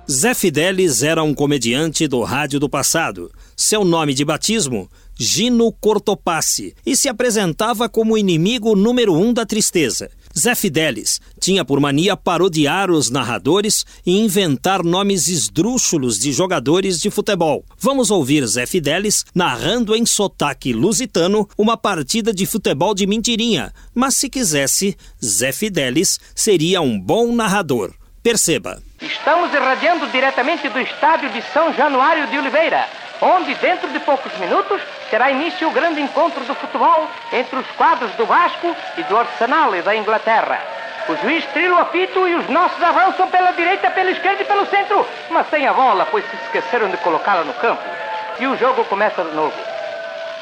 Zé 0.10 0.34
Fidelis 0.34 1.04
era 1.04 1.22
um 1.22 1.36
comediante 1.36 2.08
do 2.08 2.24
rádio 2.24 2.60
do 2.60 2.68
passado. 2.68 3.32
Seu 3.56 3.86
nome 3.86 4.16
de 4.16 4.26
batismo, 4.26 4.90
Gino 5.14 5.72
Cortopassi, 5.72 6.74
e 6.84 6.98
se 6.98 7.08
apresentava 7.08 7.88
como 7.88 8.18
inimigo 8.18 8.76
número 8.76 9.14
um 9.14 9.32
da 9.32 9.46
tristeza. 9.46 10.10
Zé 10.38 10.54
Fidelis 10.54 11.20
tinha 11.40 11.66
por 11.66 11.80
mania 11.80 12.16
parodiar 12.16 12.92
os 12.92 13.10
narradores 13.10 13.84
e 14.06 14.20
inventar 14.20 14.84
nomes 14.84 15.28
esdrúxulos 15.28 16.20
de 16.20 16.32
jogadores 16.32 17.00
de 17.00 17.10
futebol. 17.10 17.66
Vamos 17.80 18.12
ouvir 18.12 18.46
Zé 18.46 18.68
Fidelis 18.68 19.26
narrando 19.34 19.96
em 19.96 20.06
sotaque 20.06 20.74
lusitano 20.74 21.50
uma 21.58 21.76
partida 21.76 22.32
de 22.32 22.46
futebol 22.46 22.94
de 22.94 23.08
mentirinha, 23.08 23.74
mas 23.96 24.16
se 24.16 24.30
quisesse, 24.30 24.96
Zé 25.24 25.52
Fidelis 25.52 26.20
seria 26.36 26.82
um 26.82 27.00
bom 27.00 27.34
narrador. 27.34 27.92
Perceba. 28.22 28.80
Estamos 29.02 29.52
irradiando 29.52 30.06
diretamente 30.08 30.70
do 30.70 30.80
estádio 30.80 31.32
de 31.32 31.42
São 31.52 31.74
Januário 31.74 32.28
de 32.28 32.38
Oliveira, 32.38 32.86
onde 33.22 33.56
dentro 33.56 33.92
de 33.92 34.00
poucos 34.02 34.32
minutos 34.38 34.82
terá 35.10 35.32
início 35.32 35.68
o 35.68 35.72
grande 35.72 36.02
encontro 36.02 36.44
do 36.44 36.56
futebol 36.56 37.08
entre 37.32 37.58
os 37.60 37.68
quadros 37.72 38.12
do 38.12 38.26
Vasco 38.26 38.76
e 38.98 39.04
do 39.04 39.18
Arsenal 39.18 39.76
e 39.76 39.82
da 39.82 39.96
Inglaterra. 39.96 40.60
O 41.08 41.16
juiz 41.18 41.46
trila 41.54 41.78
o 41.78 41.80
apito 41.80 42.28
e 42.28 42.36
os 42.36 42.50
nossos 42.50 42.82
avançam 42.84 43.30
pela 43.30 43.52
direita, 43.52 43.90
pela 43.92 44.12
esquerda 44.12 44.42
e 44.42 44.46
pelo 44.46 44.66
centro, 44.66 45.08
mas 45.30 45.50
sem 45.50 45.66
a 45.66 45.74
bola, 45.74 46.06
pois 46.12 46.26
se 46.30 46.36
esqueceram 46.36 46.90
de 46.90 46.98
colocá-la 46.98 47.44
no 47.44 47.54
campo. 47.54 47.84
E 48.40 48.46
o 48.48 48.58
jogo 48.58 48.84
começa 48.86 49.24
de 49.24 49.34
novo. 49.34 49.54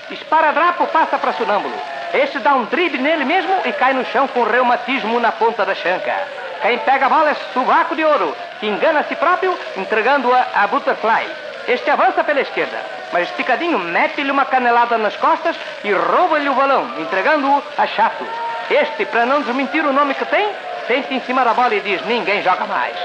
Esparadrapo 0.10 0.88
passa 0.88 1.18
para 1.18 1.34
Sonâmbulo. 1.34 1.76
Este 2.14 2.40
dá 2.40 2.56
um 2.56 2.66
drible 2.66 3.02
nele 3.02 3.26
mesmo 3.26 3.54
e 3.66 3.72
cai 3.74 3.94
no 3.94 4.06
chão 4.06 4.28
com 4.28 4.44
reumatismo 4.44 5.20
na 5.20 5.32
ponta 5.32 5.66
da 5.66 5.76
chanca. 5.76 6.14
Quem 6.62 6.80
pega 6.80 7.06
a 7.06 7.10
bola 7.10 7.30
é 7.30 7.36
Suvaco 7.54 7.96
de 7.96 8.04
Ouro, 8.04 8.36
que 8.60 8.66
engana 8.66 9.02
a 9.02 9.04
si 9.04 9.16
próprio, 9.16 9.58
entregando-a 9.78 10.48
a 10.56 10.68
Butterfly. 10.68 11.30
Este 11.68 11.92
avança 11.92 12.24
pela 12.24 12.42
esquerda, 12.42 12.78
mas 13.12 13.30
Esticadinho 13.30 13.80
mete-lhe 13.80 14.32
uma 14.32 14.46
canelada 14.46 14.98
nas 14.98 15.16
costas 15.16 15.56
e 15.84 15.92
rouba-lhe 15.92 16.50
o 16.50 16.54
balão, 16.54 16.88
entregando-o 17.00 17.64
a 17.78 17.88
Chato. 17.88 18.26
Este, 18.70 19.06
para 19.06 19.26
não 19.26 19.42
desmentir 19.42 19.86
o 19.86 19.94
nome 19.94 20.14
que 20.16 20.26
tem, 20.26 20.50
sente 20.88 21.14
em 21.14 21.22
cima 21.22 21.44
da 21.44 21.54
bola 21.54 21.76
e 21.76 21.82
diz: 21.82 22.04
ninguém 22.06 22.42
joga 22.42 22.66
mais. 22.66 22.96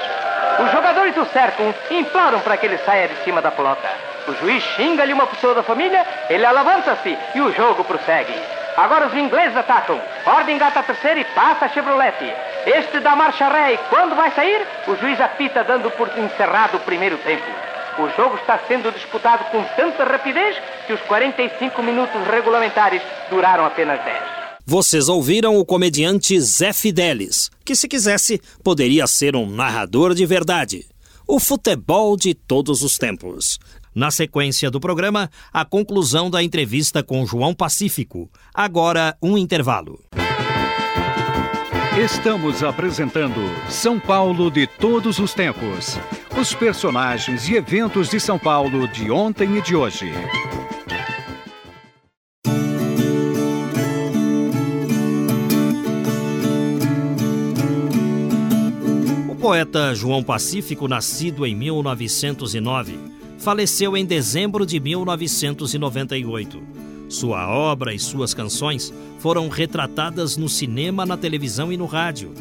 Os 0.58 0.72
jogadores 0.72 1.16
o 1.16 1.24
cercam 1.26 1.74
imploram 1.90 2.40
para 2.40 2.56
que 2.56 2.66
ele 2.66 2.78
saia 2.78 3.08
de 3.08 3.16
cima 3.24 3.40
da 3.40 3.50
pelota. 3.50 3.88
O 4.28 4.34
juiz 4.34 4.62
xinga-lhe 4.76 5.12
uma 5.12 5.26
pessoa 5.26 5.54
da 5.54 5.62
família, 5.62 6.04
ele 6.28 6.44
alavança-se 6.44 7.16
e 7.34 7.40
o 7.40 7.52
jogo 7.52 7.84
prossegue. 7.84 8.34
Agora 8.76 9.06
os 9.06 9.14
ingleses 9.14 9.56
atacam. 9.56 10.00
Ordem 10.24 10.58
gata 10.58 10.80
a 10.80 10.82
terceira 10.82 11.20
e 11.20 11.24
passa 11.24 11.66
a 11.66 11.68
Chevrolet. 11.68 12.34
Este 12.66 13.00
dá 13.00 13.16
marcha 13.16 13.48
ré 13.48 13.72
e 13.72 13.78
quando 13.88 14.14
vai 14.14 14.30
sair, 14.30 14.66
o 14.86 14.96
juiz 14.96 15.20
apita 15.20 15.64
dando 15.64 15.90
por 15.90 16.08
encerrado 16.16 16.76
o 16.76 16.80
primeiro 16.80 17.18
tempo. 17.18 17.50
O 18.00 18.08
jogo 18.16 18.36
está 18.36 18.58
sendo 18.66 18.90
disputado 18.92 19.44
com 19.50 19.62
tanta 19.76 20.04
rapidez 20.04 20.56
que 20.86 20.94
os 20.94 21.00
45 21.02 21.82
minutos 21.82 22.26
regulamentares 22.26 23.02
duraram 23.28 23.66
apenas 23.66 24.02
10. 24.02 24.18
Vocês 24.64 25.06
ouviram 25.06 25.58
o 25.58 25.66
comediante 25.66 26.40
Zé 26.40 26.72
Fidelis, 26.72 27.50
que 27.62 27.74
se 27.74 27.86
quisesse 27.86 28.40
poderia 28.64 29.06
ser 29.06 29.36
um 29.36 29.44
narrador 29.46 30.14
de 30.14 30.24
verdade. 30.24 30.86
O 31.28 31.38
futebol 31.38 32.16
de 32.16 32.32
todos 32.32 32.82
os 32.82 32.96
tempos. 32.96 33.58
Na 33.94 34.10
sequência 34.10 34.70
do 34.70 34.80
programa, 34.80 35.30
a 35.52 35.66
conclusão 35.66 36.30
da 36.30 36.42
entrevista 36.42 37.02
com 37.02 37.26
João 37.26 37.52
Pacífico. 37.52 38.30
Agora, 38.54 39.14
um 39.20 39.36
intervalo. 39.36 40.02
Estamos 42.02 42.62
apresentando 42.62 43.40
São 43.68 44.00
Paulo 44.00 44.50
de 44.50 44.66
todos 44.66 45.18
os 45.18 45.34
tempos. 45.34 45.98
Os 46.40 46.54
personagens 46.54 47.50
e 47.50 47.54
eventos 47.54 48.08
de 48.08 48.18
São 48.18 48.38
Paulo 48.38 48.88
de 48.88 49.10
ontem 49.10 49.58
e 49.58 49.60
de 49.60 49.76
hoje. 49.76 50.10
O 59.28 59.34
poeta 59.34 59.94
João 59.94 60.22
Pacífico, 60.22 60.88
nascido 60.88 61.44
em 61.44 61.54
1909, 61.54 62.98
faleceu 63.36 63.94
em 63.94 64.06
dezembro 64.06 64.64
de 64.64 64.80
1998. 64.80 66.62
Sua 67.10 67.46
obra 67.50 67.92
e 67.92 67.98
suas 67.98 68.32
canções 68.32 68.94
foram 69.18 69.50
retratadas 69.50 70.38
no 70.38 70.48
cinema, 70.48 71.04
na 71.04 71.18
televisão 71.18 71.70
e 71.70 71.76
no 71.76 71.84
rádio. 71.84 72.32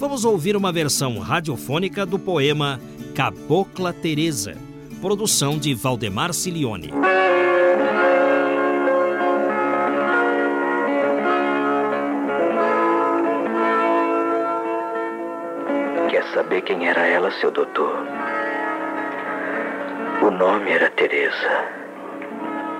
Vamos 0.00 0.24
ouvir 0.24 0.56
uma 0.56 0.72
versão 0.72 1.18
radiofônica 1.18 2.06
do 2.06 2.18
poema 2.18 2.80
Cabocla 3.14 3.92
Teresa, 3.92 4.56
produção 4.98 5.58
de 5.58 5.74
Valdemar 5.74 6.32
Cilione. 6.32 6.90
Quer 16.10 16.24
saber 16.32 16.62
quem 16.62 16.88
era 16.88 17.06
ela, 17.06 17.30
seu 17.32 17.50
doutor? 17.50 17.94
O 20.22 20.30
nome 20.30 20.70
era 20.70 20.88
Teresa. 20.92 21.68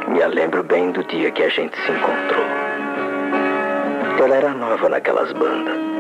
Me 0.09 0.27
lembro 0.27 0.65
bem 0.65 0.91
do 0.91 1.05
dia 1.05 1.31
que 1.33 1.43
a 1.43 1.51
gente 1.51 1.77
se 1.77 1.93
encontrou. 1.93 2.47
Ela 4.25 4.37
era 4.37 4.55
nova 4.55 4.89
naquelas 4.89 5.31
bandas. 5.35 6.00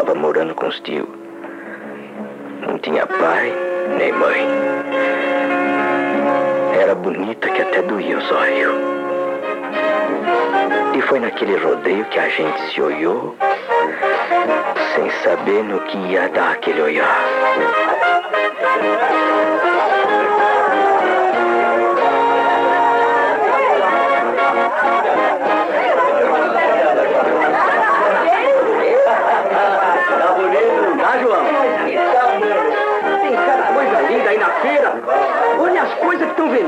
Tava 0.00 0.14
morando 0.14 0.54
com 0.54 0.66
os 0.66 0.80
tios. 0.80 1.06
Não 2.66 2.78
tinha 2.78 3.06
pai 3.06 3.52
nem 3.98 4.10
mãe. 4.10 4.48
Era 6.80 6.94
bonita 6.94 7.50
que 7.50 7.60
até 7.60 7.82
doía 7.82 8.16
os 8.16 8.32
olhos. 8.32 8.74
E 10.96 11.02
foi 11.02 11.20
naquele 11.20 11.54
rodeio 11.58 12.06
que 12.06 12.18
a 12.18 12.30
gente 12.30 12.72
se 12.72 12.80
olhou, 12.80 13.36
sem 14.94 15.10
saber 15.22 15.64
no 15.64 15.78
que 15.80 15.98
ia 15.98 16.30
dar 16.30 16.52
aquele 16.52 16.80
olhar. 16.80 17.20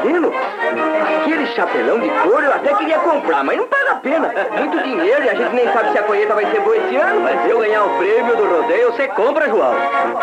Aquele 0.02 1.46
chapelão 1.54 2.00
de 2.00 2.08
couro 2.08 2.42
eu 2.42 2.52
até 2.52 2.74
queria 2.74 2.98
comprar, 2.98 3.44
mas 3.44 3.56
não 3.56 3.66
pena. 4.02 4.32
Muito 4.58 4.82
dinheiro 4.82 5.24
e 5.24 5.28
a 5.28 5.34
gente 5.34 5.54
nem 5.54 5.72
sabe 5.72 5.92
se 5.92 5.98
a 5.98 6.02
colheita 6.02 6.34
vai 6.34 6.46
ser 6.46 6.60
boa 6.60 6.76
esse 6.76 6.96
ano. 6.96 7.20
Mas 7.20 7.42
se 7.42 7.50
eu 7.50 7.58
ganhar 7.58 7.84
o 7.84 7.98
prêmio 7.98 8.36
do 8.36 8.44
rodeio, 8.44 8.92
você 8.92 9.08
compra, 9.08 9.48
João. 9.48 9.74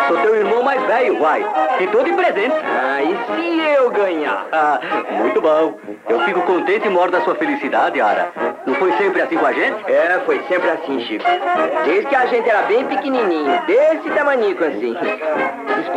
Sou 0.08 0.18
teu 0.18 0.36
irmão 0.36 0.64
mais 0.64 0.82
velho, 0.84 1.20
vai. 1.20 1.46
E 1.80 1.88
todo 1.88 2.06
de 2.06 2.14
presente. 2.14 2.56
Ah, 2.64 3.02
e 3.02 3.18
se 3.36 3.60
eu 3.76 3.90
ganhar? 3.90 4.46
Ah, 4.52 4.80
muito 5.12 5.42
bom. 5.42 5.78
Eu 6.08 6.20
fico 6.22 6.42
contente 6.42 6.88
e 6.88 6.90
moro 6.90 7.12
da 7.12 7.22
sua 7.22 7.36
felicidade, 7.36 8.02
Ara. 8.02 8.30
Não 8.66 8.76
foi 8.76 8.92
sempre 8.94 9.22
assim 9.22 9.38
com 9.38 9.46
a 9.46 9.54
gente? 9.54 9.92
É, 9.92 10.22
foi 10.26 10.42
sempre 10.48 10.70
assim, 10.70 11.00
Chico. 11.06 11.26
Desde 11.86 12.06
que 12.08 12.16
a 12.16 12.26
gente 12.26 12.50
era 12.50 12.64
bem 12.64 12.86
pequenininho, 12.86 13.62
desse 13.66 14.10
tamanico 14.12 14.64
assim. 14.64 14.96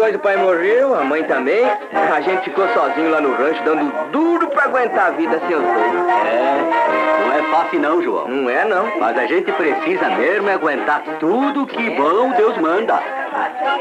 Depois 0.03 0.17
o 0.17 0.19
pai 0.19 0.37
morreu, 0.37 0.95
a 0.95 1.05
mãe 1.05 1.23
também, 1.25 1.65
a 1.65 2.21
gente 2.21 2.43
ficou 2.43 2.67
sozinho 2.71 3.11
lá 3.11 3.21
no 3.21 3.35
rancho, 3.35 3.63
dando 3.63 4.11
duro 4.11 4.49
pra 4.49 4.65
aguentar 4.65 5.07
a 5.07 5.11
vida 5.11 5.41
sem 5.47 5.57
os 5.57 5.63
dois. 5.63 5.93
É, 6.27 7.25
não 7.25 7.33
é 7.33 7.43
fácil 7.51 7.72
não, 7.79 8.03
João. 8.03 8.29
Não 8.29 8.51
é, 8.51 8.65
não. 8.65 8.87
Mas 8.99 9.19
a 9.19 9.27
gente 9.27 9.51
precisa 9.53 10.09
mesmo 10.11 10.51
aguentar 10.51 11.03
tudo 11.19 11.67
que 11.67 11.91
bom 11.91 12.31
Deus 12.31 12.57
manda. 12.59 13.01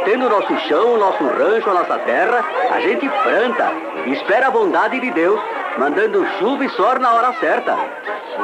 Tendo 0.05 0.29
nosso 0.29 0.55
chão, 0.67 0.97
nosso 0.97 1.23
rancho, 1.25 1.69
a 1.69 1.73
nossa 1.73 1.97
terra, 1.99 2.43
a 2.71 2.79
gente 2.79 3.07
planta, 3.07 3.71
espera 4.07 4.47
a 4.47 4.51
bondade 4.51 4.99
de 4.99 5.11
Deus, 5.11 5.39
mandando 5.77 6.25
chuva 6.39 6.65
e 6.65 6.69
sol 6.69 6.99
na 6.99 7.13
hora 7.13 7.33
certa. 7.39 7.77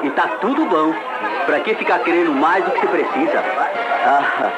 E 0.03 0.09
tá 0.11 0.27
tudo 0.41 0.65
bom. 0.65 0.93
Pra 1.45 1.59
que 1.61 1.75
ficar 1.75 1.99
querendo 1.99 2.31
mais 2.31 2.63
do 2.63 2.71
que 2.71 2.81
se 2.81 2.87
precisa? 2.87 3.43
Ah, 4.05 4.51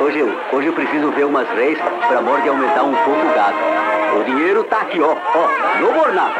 hoje 0.00 0.18
eu, 0.18 0.34
hoje 0.52 0.66
eu 0.68 0.72
preciso 0.74 1.10
ver 1.12 1.24
umas 1.24 1.48
reis 1.50 1.78
pra 2.06 2.18
amor 2.18 2.40
de 2.42 2.48
aumentar 2.48 2.82
um 2.82 2.94
pouco 2.94 3.26
o 3.26 3.34
gado. 3.34 4.20
O 4.20 4.24
dinheiro 4.24 4.62
tá 4.64 4.82
aqui, 4.82 5.00
ó, 5.00 5.14
ó, 5.14 5.80
no 5.80 5.92
bornal 5.92 6.30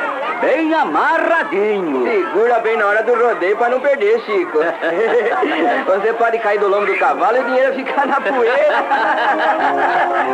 bem 0.44 0.74
amarradinho. 0.74 2.04
Segura 2.04 2.58
bem 2.60 2.76
na 2.76 2.86
hora 2.86 3.02
do 3.02 3.14
rodeio 3.14 3.56
para 3.56 3.70
não 3.70 3.80
perder, 3.80 4.20
Chico. 4.20 4.58
Você 5.86 6.12
pode 6.12 6.38
cair 6.38 6.60
do 6.60 6.68
lombo 6.68 6.86
do 6.86 6.96
cavalo 6.98 7.38
e 7.38 7.40
o 7.40 7.44
dinheiro 7.44 7.74
ficar 7.74 8.06
na 8.06 8.20
poeira. 8.20 8.84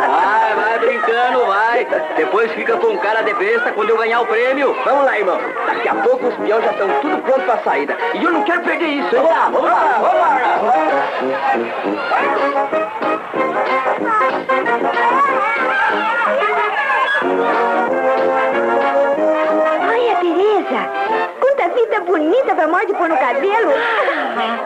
Vai, 0.08 0.54
vai 0.54 0.78
brincando, 0.78 1.46
vai. 1.46 1.86
Depois 2.16 2.50
fica 2.52 2.76
com 2.76 2.98
cara 2.98 3.22
de 3.22 3.32
besta 3.34 3.72
quando 3.72 3.90
eu 3.90 3.98
ganhar 3.98 4.20
o 4.20 4.26
prêmio. 4.26 4.76
Vamos 4.84 5.04
lá, 5.04 5.18
irmão. 5.18 5.40
Daqui 5.66 5.88
a 5.88 5.94
pouco 5.94 6.26
os 6.26 6.34
peões 6.34 6.64
já 6.64 6.72
estão 6.72 6.88
tudo 7.00 7.18
pronto 7.22 7.42
para 7.42 7.58
saída. 7.58 7.96
E 8.14 8.24
eu 8.24 8.32
não 8.32 8.42
quero 8.42 8.62
perder 8.62 8.86
isso. 8.86 9.10
Vamos 9.14 9.30
lá, 9.30 9.48
vamos 9.50 9.70
lá, 9.70 9.98
vamos 10.00 10.20
lá. 10.20 10.40
Quanta 17.20 17.79
fita 21.80 22.00
bonita 22.00 22.54
pra 22.54 22.68
morde 22.68 22.92
pôr 22.94 23.08
no 23.08 23.16
cabelo. 23.16 23.72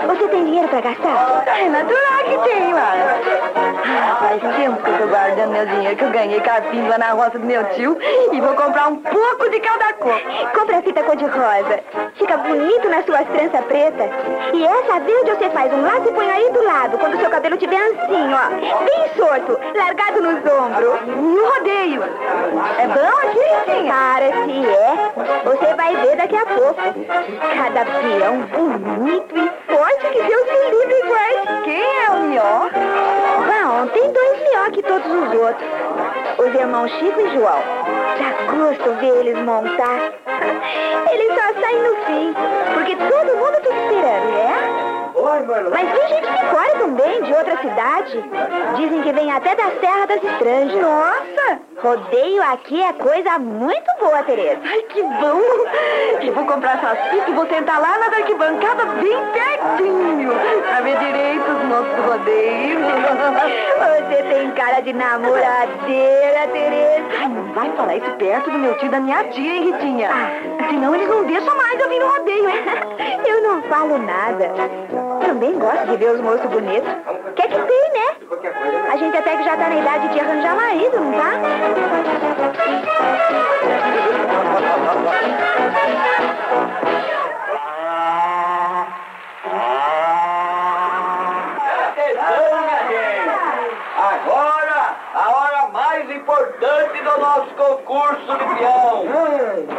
Você 0.07 0.29
tem 0.29 0.44
dinheiro 0.44 0.68
pra 0.68 0.81
gastar? 0.81 1.44
É 1.46 1.68
natural 1.68 2.24
que 2.24 2.48
tenho, 2.48 2.77
ah, 2.77 4.16
Faz 4.18 4.40
tempo 4.57 4.83
que 4.83 4.90
eu 4.90 4.98
tô 4.98 5.07
guardando 5.07 5.50
meu 5.50 5.66
dinheiro 5.66 5.96
que 5.96 6.05
eu 6.05 6.11
ganhei 6.11 6.40
carpim 6.40 6.88
lá 6.88 6.98
na 6.98 7.12
roça 7.12 7.38
do 7.38 7.46
meu 7.46 7.64
tio 7.70 7.96
e 8.33 8.40
vou 8.40 8.55
comprar 8.55 8.88
um 8.88 8.96
pouco 8.96 9.48
de 9.50 9.61
cada 9.61 9.92
cor. 9.94 10.20
Compra 10.53 10.79
a 10.79 10.83
fita 10.83 11.03
cor-de-rosa. 11.03 11.81
Fica 12.14 12.37
bonito 12.37 12.88
nas 12.88 13.05
suas 13.05 13.27
tranças 13.29 13.64
pretas. 13.66 14.11
E 14.53 14.64
essa 14.64 15.00
verde 15.00 15.31
você 15.33 15.50
faz 15.50 15.72
um 15.72 15.83
laço 15.83 16.09
e 16.09 16.12
põe 16.12 16.31
aí 16.31 16.50
do 16.50 16.64
lado, 16.64 16.98
quando 16.98 17.14
o 17.14 17.20
seu 17.20 17.31
cabelo 17.31 17.57
tiver 17.57 17.77
assim, 17.77 18.33
ó. 18.33 18.85
Bem 18.85 19.11
solto, 19.16 19.59
largado 19.77 20.20
nos 20.20 20.37
ombros. 20.53 21.00
No 21.07 21.44
rodeio. 21.50 22.03
É 22.79 22.87
bom 22.87 23.29
aqui? 23.29 23.44
Para 23.88 24.27
se 24.44 24.66
é. 24.66 25.12
Você 25.44 25.74
vai 25.74 25.96
ver 25.96 26.16
daqui 26.16 26.37
a 26.37 26.46
pouco. 26.46 27.04
Cada 27.07 27.85
peão 27.85 28.40
bonito 28.43 29.37
e 29.37 29.73
forte 29.73 30.07
que 30.09 30.23
Deus 30.23 30.47
me 30.47 30.71
livre 30.71 30.99
iguais. 31.01 31.64
Quem 31.64 31.83
é 31.83 32.11
o 32.11 32.21
melhor? 32.23 32.71
Bom, 33.47 33.87
tem 33.88 34.12
dois 34.12 34.38
melhor 34.40 34.71
que 34.71 34.83
todos 34.83 35.07
os 35.07 35.40
outros. 35.40 35.69
Os 36.38 36.55
irmãos 36.55 36.90
Chico 36.93 37.21
e 37.21 37.31
João. 37.35 37.62
Dá 38.19 38.53
gosto 38.53 38.95
ver 39.01 39.27
eles 39.27 39.38
montar. 39.38 40.12
Eles 41.12 41.29
só 41.29 41.61
saem 41.61 41.83
no 41.83 41.97
fim, 42.05 42.35
porque 42.75 42.97
todo 42.97 43.37
mundo 43.37 43.57
fica 43.57 43.75
esperando, 43.75 44.37
é? 44.37 44.93
Mas 45.25 45.91
tem 45.91 46.09
gente 46.09 46.31
de 46.31 46.47
fora 46.51 46.71
também, 46.79 47.23
de 47.23 47.33
outra 47.33 47.57
cidade. 47.57 48.25
Dizem 48.77 49.03
que 49.03 49.13
vem 49.13 49.33
até 49.33 49.55
da 49.55 49.71
Serra 49.81 50.07
das 50.07 50.23
Estranjas. 50.23 50.83
Nossa! 50.83 51.61
Rodeio 51.83 52.43
aqui 52.43 52.83
é 52.83 52.93
coisa 52.93 53.39
muito 53.39 53.91
boa, 53.99 54.23
Tereza. 54.23 54.61
Ai, 54.65 54.83
que 54.83 55.03
bom! 55.03 55.41
Eu 56.23 56.33
vou 56.35 56.45
comprar 56.45 56.77
essas 56.77 57.09
fitas 57.11 57.29
e 57.29 57.33
vou 57.33 57.47
sentar 57.47 57.81
lá 57.81 57.99
na 57.99 58.07
arquibancada 58.07 58.85
bem 58.85 59.17
pertinho. 59.33 60.33
Pra 60.69 60.81
ver 60.83 60.99
direito 60.99 61.51
os 61.51 61.65
moços 61.65 61.95
do 61.97 62.03
rodeio. 62.03 62.79
Você 63.79 64.23
tem 64.23 64.51
cara 64.53 64.81
de 64.81 64.93
namoradeira, 64.93 66.49
Tereza. 66.53 67.05
Ai, 67.19 67.29
não 67.29 67.53
vai 67.55 67.71
falar 67.73 67.97
isso 67.97 68.11
perto 68.13 68.51
do 68.51 68.59
meu 68.59 68.77
tio 68.79 68.87
e 68.87 68.91
da 68.91 69.01
minha 69.01 69.25
tia, 69.25 69.53
hein, 69.53 69.73
Ritinha? 69.73 70.11
Ah. 70.11 70.69
Senão 70.69 70.95
eles 70.95 71.09
não 71.09 71.25
deixam 71.25 71.57
mais 71.57 71.81
eu 71.81 71.89
vir 71.89 72.01
no 72.01 72.09
rodeio, 72.09 72.49
hein? 72.49 72.65
Eu 73.27 73.43
não 73.43 73.63
falo 73.63 73.99
nada. 73.99 74.53
Também 75.20 75.59
gosto 75.59 75.87
de 75.87 75.96
ver 75.96 76.11
os 76.12 76.20
moços 76.20 76.46
bonitos. 76.46 76.88
Quer 77.37 77.48
que 77.48 77.59
tem, 77.59 77.92
né? 77.92 78.16
A 78.90 78.96
gente 78.96 79.16
até 79.16 79.37
que 79.37 79.44
já 79.44 79.57
tá 79.57 79.68
na 79.68 79.77
idade 79.77 80.09
de 80.09 80.20
arranjar 80.20 80.57
marido, 80.57 81.00
não 81.00 81.12
tá? 81.12 81.31
Agora, 93.96 94.96
a 95.14 95.31
hora 95.31 95.68
mais 95.68 96.11
importante 96.11 97.03
do 97.03 97.18
nosso 97.18 97.55
concurso 97.55 98.38
de 98.38 98.55
peão. 98.55 99.05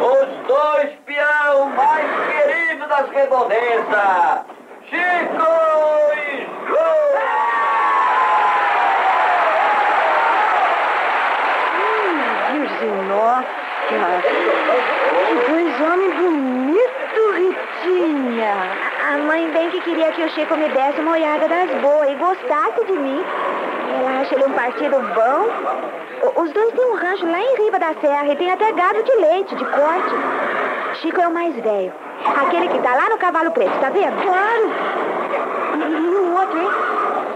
Os 0.00 0.46
dois 0.46 0.92
peão 1.04 1.70
mais 1.70 2.06
queridos 2.28 2.88
das 2.88 3.10
redondezas. 3.10 4.55
Chico 4.88 4.98
e 6.14 6.46
João! 6.68 7.06
Virgem 12.52 12.96
Nossa! 13.08 13.66
Que 13.88 15.50
dois 15.50 15.74
homens 15.80 16.14
bonitos, 16.14 17.30
Ritinha! 17.34 18.54
A 19.08 19.18
mãe 19.18 19.50
bem 19.50 19.70
que 19.70 19.80
queria 19.80 20.12
que 20.12 20.22
o 20.22 20.30
Chico 20.30 20.56
me 20.56 20.68
desse 20.68 21.00
uma 21.00 21.12
olhada 21.12 21.48
das 21.48 21.70
boas 21.80 22.08
e 22.08 22.14
gostasse 22.14 22.84
de 22.84 22.92
mim. 22.92 23.24
Ela 23.98 24.20
acha 24.20 24.36
ele 24.36 24.44
um 24.44 24.52
partido 24.52 25.00
bom. 25.14 26.42
Os 26.42 26.52
dois 26.52 26.72
têm 26.74 26.84
um 26.84 26.94
rancho 26.94 27.26
lá 27.26 27.40
em 27.40 27.56
Riba 27.56 27.80
da 27.80 27.92
Serra 28.00 28.28
e 28.28 28.36
tem 28.36 28.52
até 28.52 28.70
gado 28.70 29.02
de 29.02 29.16
leite, 29.16 29.56
de 29.56 29.64
corte. 29.64 30.14
Chico 31.00 31.20
é 31.20 31.26
o 31.26 31.34
mais 31.34 31.56
velho. 31.56 32.05
Aquele 32.24 32.68
que 32.68 32.78
tá 32.80 32.94
lá 32.94 33.08
no 33.10 33.18
cavalo 33.18 33.50
preto, 33.50 33.78
tá 33.80 33.90
vendo? 33.90 34.16
Claro. 34.22 34.70
E 35.76 36.16
o 36.16 36.34
outro, 36.34 36.58
hein? 36.58 36.70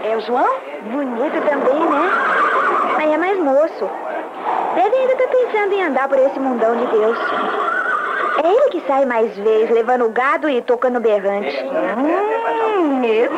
É 0.03 0.17
o 0.17 0.21
João? 0.21 0.49
Bonito 0.91 1.41
também, 1.47 1.79
né? 1.79 2.11
Mas 2.97 3.11
é 3.11 3.17
mais 3.17 3.39
moço. 3.39 3.89
Deve 4.75 4.95
ainda 4.95 5.13
estar 5.13 5.27
tá 5.27 5.31
pensando 5.31 5.73
em 5.73 5.83
andar 5.83 6.07
por 6.07 6.17
esse 6.17 6.39
mundão 6.39 6.75
de 6.75 6.85
Deus. 6.87 7.17
É 8.43 8.47
ele 8.47 8.69
que 8.71 8.81
sai 8.87 9.05
mais 9.05 9.35
vezes, 9.35 9.69
levando 9.69 10.05
o 10.05 10.09
gado 10.09 10.49
e 10.49 10.61
tocando 10.61 10.99
berrante. 10.99 11.63
Hum, 11.63 13.01
é 13.03 13.29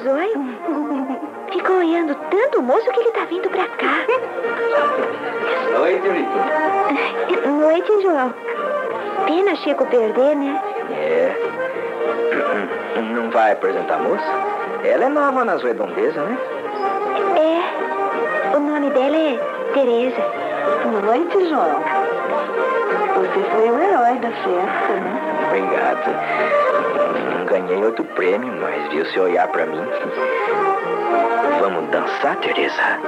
nos 0.00 0.06
olhos. 0.06 1.52
Ficou 1.52 1.76
olhando 1.78 2.14
tanto 2.30 2.60
o 2.60 2.62
moço 2.62 2.90
que 2.90 3.00
ele 3.00 3.10
tá 3.12 3.24
vindo 3.24 3.48
pra 3.50 3.66
cá. 3.66 4.06
Noite, 5.78 6.08
Rita. 6.08 7.48
Noite, 7.48 8.02
João. 8.02 8.34
Pena 9.26 9.56
Chico 9.56 9.86
perder, 9.86 10.36
né? 10.36 10.62
É. 10.90 11.34
Não 13.14 13.30
vai 13.30 13.52
apresentar 13.52 13.94
a 13.94 13.98
moça? 13.98 14.24
Ela 14.84 15.04
é 15.04 15.08
nova 15.08 15.44
nas 15.44 15.62
redondezas, 15.62 16.16
né? 16.16 16.38
É. 17.36 18.56
O 18.56 18.60
nome 18.60 18.90
dela 18.90 19.16
é 19.16 19.38
Tereza. 19.74 20.22
Noite, 21.04 21.48
João. 21.48 21.82
Você 23.16 23.50
foi 23.50 23.70
o 23.70 23.78
herói 23.78 24.18
da 24.18 24.30
festa, 24.30 24.92
né? 24.94 25.20
Obrigado 25.48 26.89
ganhei 27.50 27.84
outro 27.84 28.04
prêmio, 28.04 28.52
mas 28.60 28.88
viu 28.92 29.04
se 29.06 29.18
olhar 29.18 29.48
para 29.48 29.66
mim. 29.66 29.82
Vamos 31.60 31.90
dançar, 31.90 32.36
Teresa? 32.36 33.00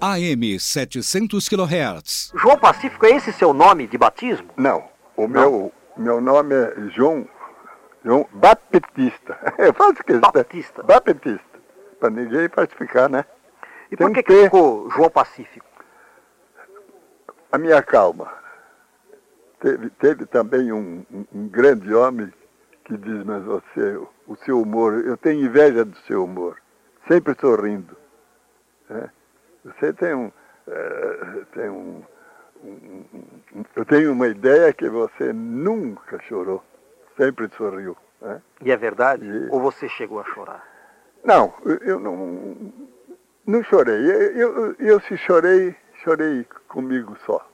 AM 0.00 0.58
700 0.58 1.48
kHz. 1.48 2.32
João 2.36 2.58
Pacífico, 2.58 3.04
é 3.06 3.10
esse 3.10 3.32
seu 3.32 3.52
nome 3.52 3.86
de 3.86 3.98
batismo? 3.98 4.48
Não. 4.56 4.84
O 5.16 5.22
Não. 5.26 5.28
meu 5.28 5.72
meu 5.96 6.20
nome 6.20 6.54
é 6.54 6.72
João 6.94 7.26
João 8.04 8.28
Baptista. 8.32 9.38
Eu 9.58 9.72
faço 9.74 10.04
questão. 10.04 10.30
Baptista. 10.32 10.82
Baptista. 10.82 11.58
Para 11.98 12.10
ninguém 12.10 12.48
falsificar, 12.48 13.08
né? 13.08 13.24
E 13.90 13.96
por 13.96 14.12
que, 14.12 14.22
que 14.22 14.44
ficou 14.44 14.90
João 14.90 15.10
Pacífico? 15.10 15.66
A 17.50 17.58
minha 17.58 17.82
calma. 17.82 18.32
Teve, 19.60 19.90
teve 19.90 20.26
também 20.26 20.70
um, 20.70 21.04
um, 21.10 21.24
um, 21.32 21.48
grande 21.48 21.92
homem 21.92 22.32
que 22.84 22.96
diz, 22.96 23.24
mas 23.24 23.42
você, 23.42 23.98
o 24.26 24.36
seu 24.44 24.62
humor, 24.62 25.04
eu 25.04 25.16
tenho 25.16 25.44
inveja 25.44 25.84
do 25.84 25.96
seu 26.00 26.24
humor. 26.24 26.58
Sempre 27.08 27.34
sorrindo. 27.40 27.96
É? 28.90 29.08
Você 29.64 29.92
tem 29.92 30.14
um. 30.14 30.30
É, 30.68 31.44
tem 31.52 31.70
um, 31.70 32.04
um, 32.62 33.04
eu 33.74 33.84
tenho 33.84 34.12
uma 34.12 34.28
ideia 34.28 34.72
que 34.72 34.88
você 34.88 35.32
nunca 35.32 36.20
chorou 36.20 36.62
sempre 37.18 37.50
sorriu. 37.56 37.96
Né? 38.22 38.40
E 38.62 38.70
é 38.70 38.76
verdade? 38.76 39.26
E... 39.26 39.48
Ou 39.50 39.60
você 39.60 39.88
chegou 39.88 40.20
a 40.20 40.24
chorar? 40.24 40.64
Não, 41.24 41.52
eu 41.82 41.98
não, 41.98 42.72
não 43.44 43.62
chorei. 43.64 43.96
Eu, 43.96 44.56
eu, 44.56 44.76
eu 44.78 45.00
se 45.00 45.16
chorei, 45.18 45.76
chorei 46.02 46.46
comigo 46.68 47.16
só. 47.26 47.44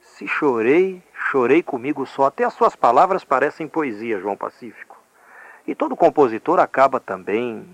Se 0.00 0.26
chorei, 0.26 1.02
chorei 1.12 1.62
comigo 1.62 2.06
só. 2.06 2.26
Até 2.26 2.44
as 2.44 2.54
suas 2.54 2.76
palavras 2.76 3.24
parecem 3.24 3.68
poesia, 3.68 4.20
João 4.20 4.36
Pacífico. 4.36 4.96
E 5.66 5.74
todo 5.74 5.96
compositor 5.96 6.60
acaba 6.60 6.98
também 6.98 7.68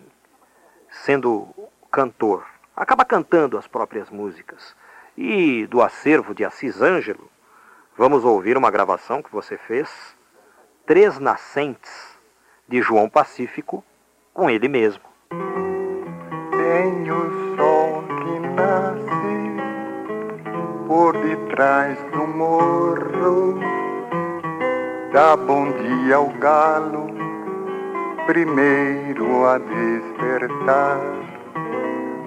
sendo 0.90 1.48
cantor. 1.92 2.44
Acaba 2.74 3.04
cantando 3.04 3.57
as 3.57 3.68
próprias 3.68 4.11
músicas. 4.11 4.74
E 5.16 5.66
do 5.68 5.80
acervo 5.80 6.35
de 6.35 6.44
Assis 6.44 6.83
Ângelo, 6.83 7.30
vamos 7.96 8.24
ouvir 8.24 8.57
uma 8.57 8.70
gravação 8.70 9.22
que 9.22 9.30
você 9.30 9.57
fez, 9.57 10.16
Três 10.87 11.18
Nascentes, 11.18 12.14
de 12.68 12.83
João 12.83 13.09
Pacífico, 13.09 13.83
com 14.35 14.51
ele 14.51 14.68
mesmo. 14.68 15.03
Tem 16.51 17.11
o 17.11 17.57
sol 17.57 18.05
que 18.20 18.38
nasce 18.51 19.55
por 20.87 21.16
detrás 21.16 21.99
do 22.12 22.27
morro, 22.27 23.59
dá 25.11 25.35
bom 25.38 25.73
dia 25.73 26.16
ao 26.16 26.29
galo, 26.33 27.07
primeiro 28.27 29.47
a 29.47 29.57
despertar. 29.57 31.01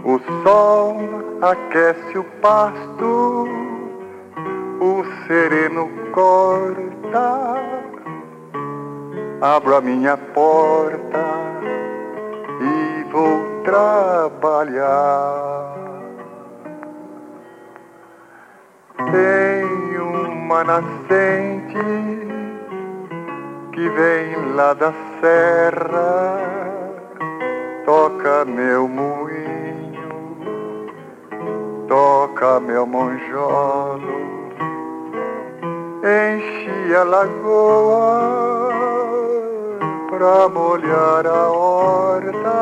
O 0.03 0.17
sol 0.41 0.97
aquece 1.43 2.17
o 2.17 2.23
pasto, 2.41 3.47
o 4.81 5.03
sereno 5.27 5.87
corta, 6.11 7.56
abro 9.41 9.75
a 9.75 9.81
minha 9.81 10.17
porta 10.17 11.25
e 12.59 13.03
vou 13.11 13.61
trabalhar. 13.63 14.87
Tem 19.11 19.99
uma 19.99 20.63
nascente 20.63 21.77
que 23.73 23.89
vem 23.89 24.55
lá 24.55 24.73
da 24.73 24.91
serra, 25.21 26.39
toca 27.85 28.43
meu 28.45 28.87
moinho, 28.87 30.09
toca 31.87 32.59
meu 32.59 32.87
monjolo, 32.87 34.01
enche 36.03 36.95
a 36.95 37.03
lagoa 37.03 38.66
pra 40.17 40.49
molhar 40.49 41.27
a 41.27 41.51
horta, 41.51 42.59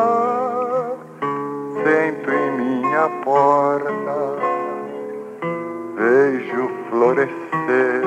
sento 1.83 2.29
em 2.29 2.51
minha 2.57 3.09
porta 3.23 4.45
vejo 5.95 6.69
florescer. 6.89 8.03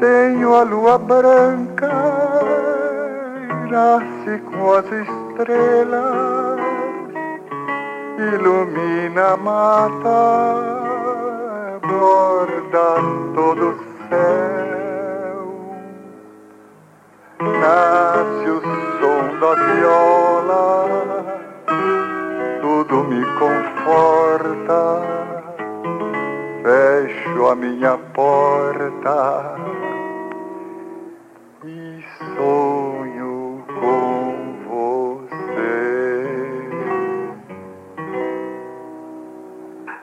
Tenho 0.00 0.54
a 0.54 0.62
lua 0.64 0.98
branca, 0.98 1.94
nasce 3.70 4.38
com 4.50 4.74
as 4.74 4.84
estrelas, 4.84 6.60
ilumina 8.18 9.32
a 9.32 9.36
mata, 9.38 10.20
borda 11.88 13.00
todo 13.34 13.70
o 13.70 13.74
céu. 14.10 14.63
Nasce 17.60 18.48
o 18.50 18.60
som 19.00 19.38
da 19.38 19.54
viola, 19.54 20.72
tudo 22.60 23.04
me 23.04 23.24
conforta 23.38 25.14
fecho 26.64 27.46
a 27.46 27.54
minha 27.54 27.98
porta 28.14 29.56
e 31.64 32.04
sonho 32.34 33.64
com 33.66 35.28
você. 35.28 35.84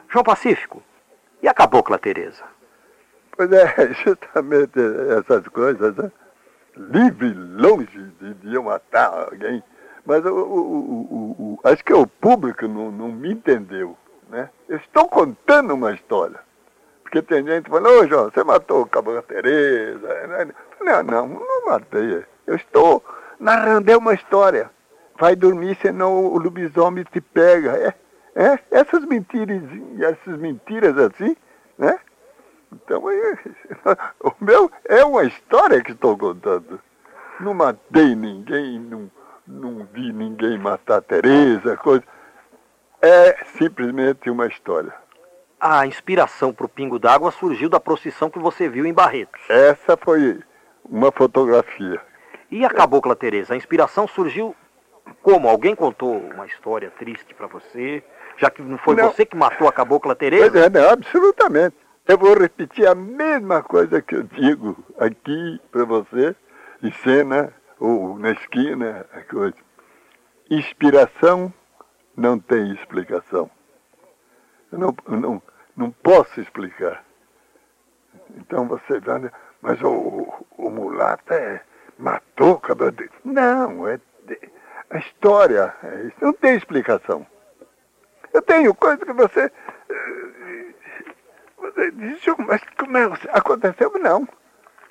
João 0.08 0.23
Pacífico, 0.23 0.84
e 1.41 1.47
a 1.47 1.54
cabocla 1.54 1.97
Teresa? 1.97 2.43
Pois 3.36 3.51
é, 3.51 3.93
justamente 4.06 4.80
essas 5.17 5.47
coisas, 5.47 5.95
né? 5.95 6.12
Livre, 6.75 7.34
longe 7.34 8.12
de, 8.19 8.34
de 8.36 8.55
eu 8.55 8.63
matar 8.63 9.29
alguém. 9.29 9.63
Mas 10.05 10.25
o, 10.25 10.29
o, 10.29 11.36
o, 11.38 11.60
acho 11.63 11.84
que 11.84 11.93
o 11.93 12.07
público 12.07 12.67
não, 12.67 12.91
não 12.91 13.10
me 13.10 13.31
entendeu. 13.34 13.95
Né? 14.29 14.49
Eu 14.67 14.77
estou 14.77 15.07
contando 15.07 15.73
uma 15.73 15.93
história. 15.93 16.39
Porque 17.03 17.21
tem 17.21 17.45
gente 17.45 17.65
que 17.65 17.69
fala, 17.69 17.89
ô 17.89 18.07
João, 18.07 18.31
você 18.31 18.43
matou 18.43 18.84
o 18.84 18.88
Cabocla 18.88 19.21
Tereza. 19.23 20.55
Não, 20.79 21.03
não, 21.03 21.27
não 21.27 21.65
matei. 21.65 22.23
Eu 22.47 22.55
estou 22.55 23.03
narrando 23.39 23.97
uma 23.97 24.13
história. 24.13 24.71
Vai 25.19 25.36
dormir, 25.36 25.77
senão 25.81 26.25
o 26.25 26.39
lobisomem 26.39 27.03
te 27.03 27.19
pega. 27.19 27.75
É, 27.77 27.93
é 28.34 28.60
essas 28.71 29.03
mentiras, 29.05 29.62
essas 29.99 30.39
mentiras 30.39 30.97
assim, 30.97 31.36
né? 31.77 31.99
Então, 32.73 33.03
o 34.21 34.34
meu 34.39 34.71
é 34.86 35.03
uma 35.03 35.23
história 35.23 35.81
que 35.81 35.91
estou 35.91 36.17
contando. 36.17 36.79
Não 37.39 37.53
matei 37.53 38.15
ninguém, 38.15 38.79
não, 38.79 39.12
não 39.47 39.88
vi 39.91 40.13
ninguém 40.13 40.57
matar 40.57 40.97
a 40.97 41.01
Tereza, 41.01 41.75
coisa. 41.77 42.03
É 43.01 43.43
simplesmente 43.45 44.29
uma 44.29 44.47
história 44.47 44.93
a 45.62 45.86
inspiração 45.86 46.51
para 46.51 46.65
o 46.65 46.69
Pingo 46.69 46.97
d'Água 46.97 47.31
surgiu 47.31 47.69
da 47.69 47.79
procissão 47.79 48.31
que 48.31 48.39
você 48.39 48.67
viu 48.67 48.84
em 48.84 48.91
Barretos. 48.91 49.39
Essa 49.47 49.95
foi 49.95 50.39
uma 50.84 51.12
fotografia. 51.12 52.01
E 52.49 52.65
a 52.65 52.69
Cabocla 52.69 53.15
Teresa, 53.15 53.53
a 53.53 53.57
inspiração 53.57 54.07
surgiu 54.07 54.55
como? 55.21 55.47
Alguém 55.47 55.75
contou 55.75 56.17
uma 56.17 56.47
história 56.47 56.91
triste 56.97 57.36
para 57.36 57.45
você? 57.45 58.03
Já 58.38 58.49
que 58.49 58.62
não 58.63 58.77
foi 58.79 58.95
não. 58.95 59.12
você 59.12 59.23
que 59.23 59.36
matou 59.36 59.67
a 59.67 59.71
Cabocla? 59.71 60.17
É, 60.19 60.69
não, 60.69 60.89
absolutamente. 60.89 61.75
Eu 62.12 62.17
vou 62.17 62.38
repetir 62.38 62.86
a 62.86 62.93
mesma 62.93 63.63
coisa 63.63 64.02
que 64.02 64.13
eu 64.13 64.24
digo 64.24 64.76
aqui 65.00 65.62
para 65.71 65.86
você, 65.86 66.36
em 66.84 66.91
cena 66.91 67.54
ou 67.80 68.19
na 68.19 68.32
esquina, 68.32 69.06
coisa. 69.30 69.56
Inspiração 70.50 71.54
não 72.13 72.38
tem 72.38 72.74
explicação. 72.74 73.50
Eu 74.74 74.78
não, 74.78 74.95
não, 75.08 75.41
não 75.74 75.89
posso 75.89 76.41
explicar. 76.41 77.02
Então 78.36 78.67
você 78.67 79.00
vai, 79.00 79.32
mas 79.62 79.82
o, 79.82 80.45
o, 80.58 80.69
mulato 80.69 81.34
é, 81.34 81.62
matou 81.97 82.56
o 82.56 82.60
cabelo 82.60 82.91
dele. 82.91 83.12
Não, 83.24 83.88
é, 83.88 83.97
a 84.89 84.97
história 84.97 85.74
é 85.82 86.12
não 86.19 86.34
tem 86.34 86.58
explicação. 86.58 87.26
Eu 88.34 88.41
tenho 88.41 88.76
coisa 88.76 88.97
que 88.97 89.13
você. 89.13 89.50
Diz, 91.93 92.21
mas 92.39 92.62
como 92.77 92.97
é 92.97 93.10
que 93.10 93.29
aconteceu? 93.29 93.91
Não. 93.99 94.27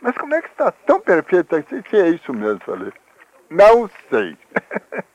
Mas 0.01 0.17
como 0.17 0.35
é 0.35 0.43
que 0.43 0.49
está 0.49 0.73
tão 0.73 1.01
perfeito 1.01 1.57
assim? 1.57 1.83
Se 1.89 1.97
é 1.97 2.09
isso 2.09 2.33
mesmo, 2.33 2.61
falei. 2.65 2.93
Não 3.51 3.91
sei. 4.09 4.37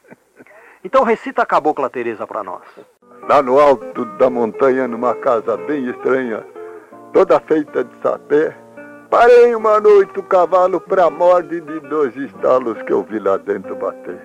então 0.84 1.04
recita 1.04 1.42
a 1.42 1.46
Cabocla 1.46 1.90
Teresa 1.90 2.28
para 2.28 2.44
nós 2.44 2.64
lá 3.28 3.42
no 3.42 3.60
alto 3.60 4.06
da 4.18 4.30
montanha, 4.30 4.88
numa 4.88 5.16
casa 5.16 5.58
bem 5.58 5.90
estranha, 5.90 6.46
toda 7.14 7.40
feita 7.40 7.84
de 7.84 8.02
sapé. 8.02 8.56
Parei 9.10 9.56
uma 9.56 9.80
noite 9.80 10.20
o 10.20 10.24
cavalo 10.24 10.80
pra 10.80 11.10
morte 11.10 11.62
de 11.62 11.80
dois 11.82 12.16
estalos 12.16 12.82
que 12.84 12.92
eu 12.92 13.04
vi 13.04 13.20
lá 13.20 13.38
dentro 13.38 13.76
bater. 13.76 14.20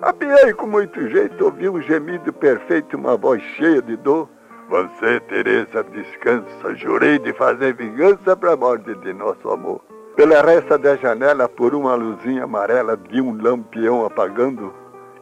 Apiei 0.00 0.52
com 0.54 0.66
muito 0.66 1.08
jeito, 1.08 1.44
ouvi 1.44 1.68
um 1.68 1.80
gemido 1.80 2.32
perfeito, 2.32 2.96
uma 2.96 3.16
voz 3.16 3.42
cheia 3.56 3.82
de 3.82 3.96
dor. 3.96 4.28
Você, 4.70 5.20
Teresa, 5.20 5.84
descansa, 5.84 6.74
jurei 6.76 7.18
de 7.18 7.34
fazer 7.34 7.74
vingança 7.74 8.34
pra 8.34 8.56
morte 8.56 8.94
de 8.94 9.12
nosso 9.12 9.50
amor. 9.50 9.82
Pela 10.16 10.40
resta 10.40 10.78
da 10.78 10.96
janela, 10.96 11.48
por 11.48 11.74
uma 11.74 11.94
luzinha 11.94 12.44
amarela, 12.44 12.96
vi 12.96 13.20
um 13.20 13.36
lampião 13.42 14.06
apagando 14.06 14.72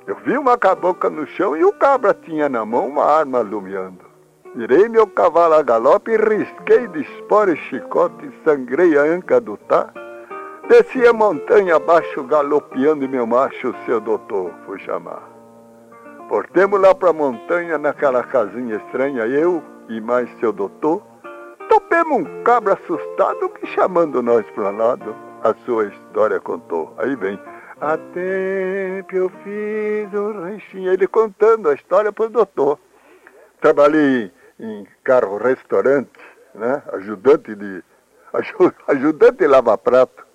eu 0.08 0.16
vi 0.24 0.38
uma 0.38 0.56
cabocla 0.56 1.11
no 1.11 1.26
chão 1.26 1.54
e 1.54 1.62
o 1.62 1.70
cabra 1.70 2.14
tinha 2.14 2.48
na 2.48 2.64
mão 2.64 2.88
uma 2.88 3.04
arma 3.04 3.40
alumiando. 3.40 4.06
Tirei 4.54 4.88
meu 4.88 5.06
cavalo 5.06 5.52
a 5.52 5.62
galope 5.62 6.11
e 6.11 6.16
risquei 6.16 6.88
de 6.88 7.02
espora 7.02 7.52
e 7.52 7.56
chicote, 7.56 8.30
sangrei 8.42 8.96
a 8.96 9.02
anca 9.02 9.38
do 9.38 9.58
tá. 9.58 9.92
Desci 10.66 11.06
a 11.06 11.12
montanha 11.12 11.76
abaixo, 11.76 12.24
galopeando 12.24 13.04
e 13.04 13.08
meu 13.08 13.26
macho, 13.26 13.74
seu 13.84 14.00
doutor, 14.00 14.50
fui 14.64 14.78
chamar. 14.78 15.38
Portemos 16.28 16.78
lá 16.78 16.94
pra 16.94 17.10
montanha, 17.10 17.78
naquela 17.78 18.22
casinha 18.22 18.76
estranha, 18.76 19.26
eu 19.26 19.62
e 19.88 19.98
mais 19.98 20.28
seu 20.38 20.52
doutor. 20.52 21.02
Topemos 21.70 22.18
um 22.18 22.42
cabra 22.42 22.74
assustado 22.74 23.48
que 23.48 23.66
chamando 23.68 24.22
nós 24.22 24.44
para 24.50 24.70
lado. 24.70 25.16
a 25.42 25.54
sua 25.64 25.86
história 25.86 26.38
contou. 26.40 26.92
Aí 26.98 27.14
vem, 27.16 27.40
há 27.80 27.96
tempo 27.96 29.14
eu 29.16 29.30
fiz 29.42 30.12
um 30.12 30.32
ranchinho. 30.32 30.92
Ele 30.92 31.06
contando 31.06 31.70
a 31.70 31.74
história 31.74 32.12
para 32.12 32.26
o 32.26 32.28
doutor. 32.28 32.78
Trabalhei 33.60 34.30
em 34.60 34.86
carro-restaurante, 35.04 36.20
né? 36.54 36.82
ajudante 36.92 37.54
de 37.54 37.82
ajudante 38.88 39.38
de 39.38 39.46
lava-prato. 39.46 40.26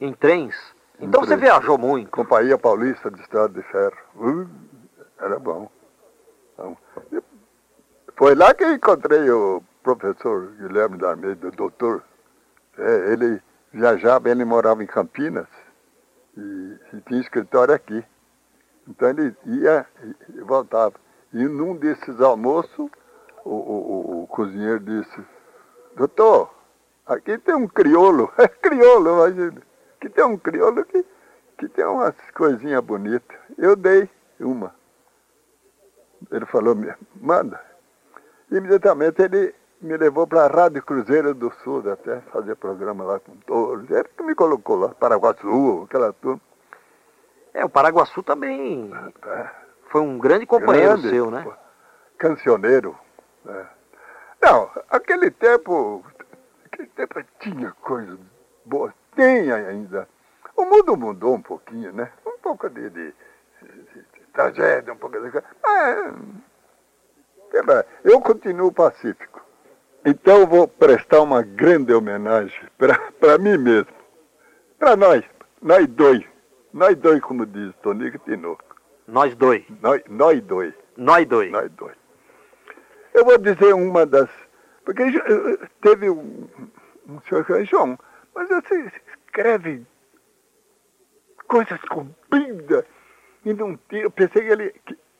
Em 0.00 0.12
trens? 0.12 0.54
Então 1.00 1.22
em 1.22 1.26
você 1.26 1.36
trens. 1.36 1.40
viajou 1.40 1.76
muito. 1.76 2.10
Companhia 2.10 2.56
Paulista 2.56 3.10
de 3.10 3.20
Estrada 3.20 3.48
de 3.48 3.62
Ferro. 3.62 3.96
Uh, 4.14 4.46
era 5.24 5.38
bom. 5.38 5.70
Foi 8.16 8.34
lá 8.34 8.52
que 8.52 8.64
encontrei 8.64 9.30
o 9.30 9.62
professor 9.82 10.52
Guilherme 10.58 10.98
da 10.98 11.10
Almeida, 11.10 11.50
doutor. 11.50 12.04
É, 12.76 13.12
ele 13.12 13.42
viajava, 13.72 14.28
ele 14.28 14.44
morava 14.44 14.82
em 14.82 14.86
Campinas 14.86 15.48
e, 16.36 16.78
e 16.92 17.00
tinha 17.08 17.20
escritório 17.20 17.74
aqui. 17.74 18.04
Então 18.86 19.08
ele 19.08 19.34
ia 19.46 19.86
e 20.34 20.40
voltava. 20.42 20.94
E 21.32 21.42
num 21.44 21.74
desses 21.74 22.20
almoços, 22.20 22.90
o, 23.44 23.50
o, 23.50 24.22
o 24.22 24.26
cozinheiro 24.26 24.80
disse, 24.80 25.24
doutor, 25.96 26.54
aqui 27.06 27.38
tem 27.38 27.54
um 27.54 27.66
crioulo, 27.66 28.30
é 28.38 28.46
crioulo, 28.46 29.26
imagina. 29.26 29.62
Aqui 29.96 30.10
tem 30.10 30.24
um 30.24 30.36
crioulo 30.36 30.84
que, 30.84 31.04
que 31.58 31.68
tem 31.68 31.84
umas 31.86 32.14
coisinhas 32.34 32.84
bonitas. 32.84 33.38
Eu 33.56 33.74
dei 33.74 34.08
uma. 34.38 34.74
Ele 36.34 36.46
falou, 36.46 36.76
manda. 37.20 37.60
Imediatamente 38.50 39.22
ele 39.22 39.54
me 39.80 39.96
levou 39.96 40.26
para 40.26 40.44
a 40.44 40.48
Rádio 40.48 40.82
Cruzeiro 40.82 41.32
do 41.32 41.52
Sul, 41.62 41.88
até 41.92 42.20
fazer 42.32 42.56
programa 42.56 43.04
lá 43.04 43.20
com 43.20 43.36
todos. 43.36 43.88
Ele 43.88 44.08
que 44.16 44.22
me 44.24 44.34
colocou 44.34 44.76
lá, 44.76 44.88
Paraguaçu, 44.88 45.84
aquela 45.84 46.12
turma. 46.12 46.40
É, 47.52 47.64
o 47.64 47.68
Paraguaçu 47.68 48.20
também 48.24 48.90
é. 49.26 49.50
foi 49.90 50.00
um 50.00 50.18
grande 50.18 50.44
companheiro 50.44 50.98
grande, 50.98 51.08
seu, 51.08 51.30
né? 51.30 51.46
Cancioneiro. 52.18 52.98
É. 53.46 53.66
Não, 54.42 54.68
aquele 54.90 55.30
tempo, 55.30 56.04
aquele 56.66 56.88
tempo 56.88 57.24
tinha 57.38 57.70
coisas 57.80 58.18
boas, 58.64 58.92
tem 59.14 59.52
ainda. 59.52 60.08
O 60.56 60.64
mundo 60.64 60.96
mudou 60.96 61.34
um 61.34 61.42
pouquinho, 61.42 61.92
né? 61.92 62.10
Um 62.26 62.38
pouco 62.38 62.68
de, 62.68 62.90
de, 62.90 63.14
tragédia, 64.34 64.92
um 64.92 64.96
pouco 64.96 65.18
de... 65.18 65.42
Mas, 67.64 67.84
eu 68.02 68.20
continuo 68.20 68.72
pacífico. 68.72 69.40
Então 70.04 70.40
eu 70.40 70.46
vou 70.46 70.68
prestar 70.68 71.22
uma 71.22 71.42
grande 71.42 71.94
homenagem 71.94 72.68
para 73.18 73.38
mim 73.38 73.56
mesmo. 73.56 73.92
Para 74.78 74.96
nós, 74.96 75.24
nós 75.62 75.86
dois. 75.86 76.22
Nós 76.72 76.96
dois, 76.96 77.20
como 77.22 77.46
diz 77.46 77.72
Tonico 77.76 78.18
Tinoco. 78.18 78.62
Nós 79.06 79.34
dois. 79.36 79.64
Nós, 79.80 80.02
nós 80.08 80.42
dois. 80.42 80.74
Nós 80.96 81.26
dois. 81.26 81.50
Nós 81.50 81.70
dois. 81.70 81.96
Eu 83.14 83.24
vou 83.24 83.38
dizer 83.38 83.72
uma 83.74 84.04
das. 84.04 84.28
Porque 84.84 85.04
teve 85.80 86.10
um, 86.10 86.48
um 87.08 87.20
senhor 87.22 87.44
que 87.44 87.52
é 87.52 87.64
João, 87.64 87.98
mas 88.34 88.48
você 88.48 88.90
escreve 89.26 89.86
coisas 91.46 91.80
compridas 91.82 92.84
e 93.44 93.52
não 93.52 93.76
tira. 93.88 94.04
Eu 94.04 94.10
pensei 94.10 94.42
que 94.42 94.52
ele 94.52 94.74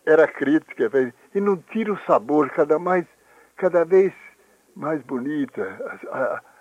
era 0.07 0.27
crítica, 0.27 0.91
e 1.35 1.41
não 1.41 1.57
tira 1.57 1.93
o 1.93 2.01
sabor 2.01 2.51
cada 2.51 2.79
mais, 2.79 3.07
cada 3.57 3.85
vez 3.85 4.13
mais 4.77 5.03
bonita, 5.03 5.79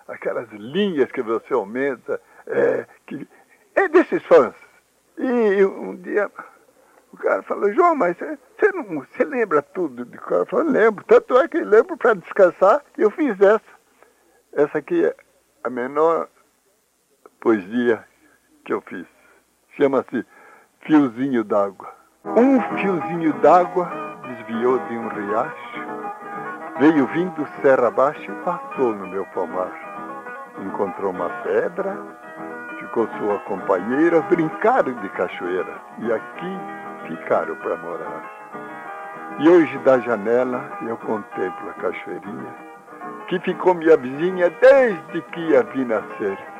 aquelas 0.08 0.48
linhas 0.52 1.10
que 1.12 1.22
você 1.22 1.52
aumenta, 1.52 2.20
é, 2.46 2.86
que, 3.06 3.28
é 3.74 3.88
desses 3.88 4.22
fãs. 4.24 4.54
E 5.18 5.64
um 5.64 5.96
dia 5.96 6.30
o 7.12 7.16
cara 7.16 7.42
falou, 7.42 7.72
João, 7.72 7.94
mas 7.94 8.16
você 8.16 8.72
não 8.72 9.00
você 9.00 9.24
lembra 9.24 9.62
tudo 9.62 10.04
cor? 10.18 10.38
Eu 10.38 10.46
falei, 10.46 10.72
lembro, 10.72 11.04
tanto 11.04 11.38
é 11.38 11.46
que 11.46 11.58
lembro 11.58 11.96
para 11.96 12.14
descansar, 12.14 12.82
eu 12.98 13.10
fiz 13.10 13.40
essa. 13.40 13.74
Essa 14.52 14.78
aqui 14.78 15.04
é 15.04 15.14
a 15.62 15.70
menor 15.70 16.28
poesia 17.40 18.04
que 18.64 18.72
eu 18.72 18.80
fiz. 18.80 19.06
Chama-se 19.76 20.24
Fiozinho 20.84 21.42
d'Água. 21.42 21.88
Um 22.24 22.60
fiozinho 22.76 23.32
d'água 23.40 23.90
desviou 24.22 24.78
de 24.80 24.98
um 24.98 25.08
riacho 25.08 25.84
Veio 26.78 27.06
vindo 27.06 27.46
serra 27.62 27.86
abaixo 27.86 28.30
e 28.30 28.34
passou 28.44 28.92
no 28.94 29.06
meu 29.06 29.24
pomar. 29.26 29.70
Encontrou 30.58 31.12
uma 31.12 31.30
pedra, 31.44 31.96
ficou 32.80 33.08
sua 33.16 33.38
companheira, 33.40 34.20
brincaram 34.22 34.92
de 34.94 35.08
cachoeira 35.10 35.80
e 36.00 36.12
aqui 36.12 36.58
ficaram 37.06 37.54
para 37.56 37.76
morar. 37.76 38.30
E 39.38 39.48
hoje 39.48 39.78
da 39.78 40.00
janela 40.00 40.68
eu 40.82 40.96
contemplo 40.98 41.70
a 41.70 41.74
cachoeirinha, 41.74 42.54
que 43.28 43.38
ficou 43.38 43.72
minha 43.72 43.96
vizinha 43.96 44.50
desde 44.60 45.22
que 45.32 45.56
a 45.56 45.62
vi 45.62 45.84
nascer. 45.84 46.53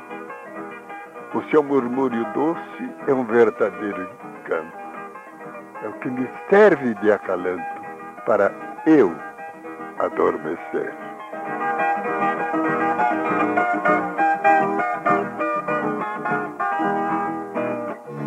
O 1.34 1.42
seu 1.50 1.62
murmúrio 1.64 2.24
doce 2.32 2.88
é 3.08 3.12
um 3.12 3.26
verdadeiro 3.26 4.02
encanto. 4.02 4.72
É 5.82 5.88
o 5.88 5.98
que 5.98 6.08
me 6.08 6.28
serve 6.48 6.94
de 6.94 7.10
acalanto 7.10 7.82
para 8.24 8.54
eu 8.86 9.12
adormecer. 9.98 10.94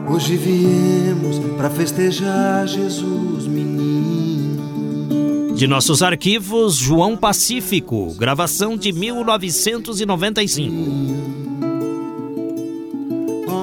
Hoje 0.09 0.35
viemos 0.35 1.39
para 1.55 1.69
festejar 1.69 2.67
Jesus 2.67 3.47
menino. 3.47 5.55
De 5.55 5.65
nossos 5.65 6.03
arquivos, 6.03 6.75
João 6.75 7.15
Pacífico, 7.15 8.13
gravação 8.15 8.75
de 8.75 8.91
1995. 8.91 11.56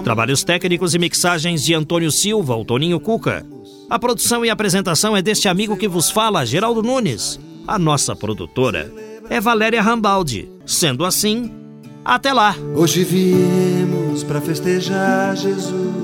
Trabalhos 0.04 0.44
técnicos 0.44 0.94
e 0.94 0.98
mixagens 0.98 1.64
de 1.64 1.72
Antônio 1.72 2.12
Silva, 2.12 2.54
o 2.54 2.62
Toninho 2.62 3.00
Cuca. 3.00 3.44
A 3.88 3.98
produção 3.98 4.44
e 4.44 4.50
apresentação 4.50 5.16
é 5.16 5.22
deste 5.22 5.48
amigo 5.48 5.78
que 5.78 5.88
vos 5.88 6.10
fala, 6.10 6.44
Geraldo 6.44 6.82
Nunes. 6.82 7.40
A 7.66 7.78
nossa 7.78 8.14
produtora 8.14 8.92
é 9.30 9.40
Valéria 9.40 9.80
Rambaldi. 9.80 10.50
Sendo 10.66 11.06
assim, 11.06 11.50
até 12.04 12.34
lá. 12.34 12.54
Hoje 12.76 13.02
viemos 13.02 14.22
para 14.22 14.42
festejar 14.42 15.34
Jesus 15.38 16.03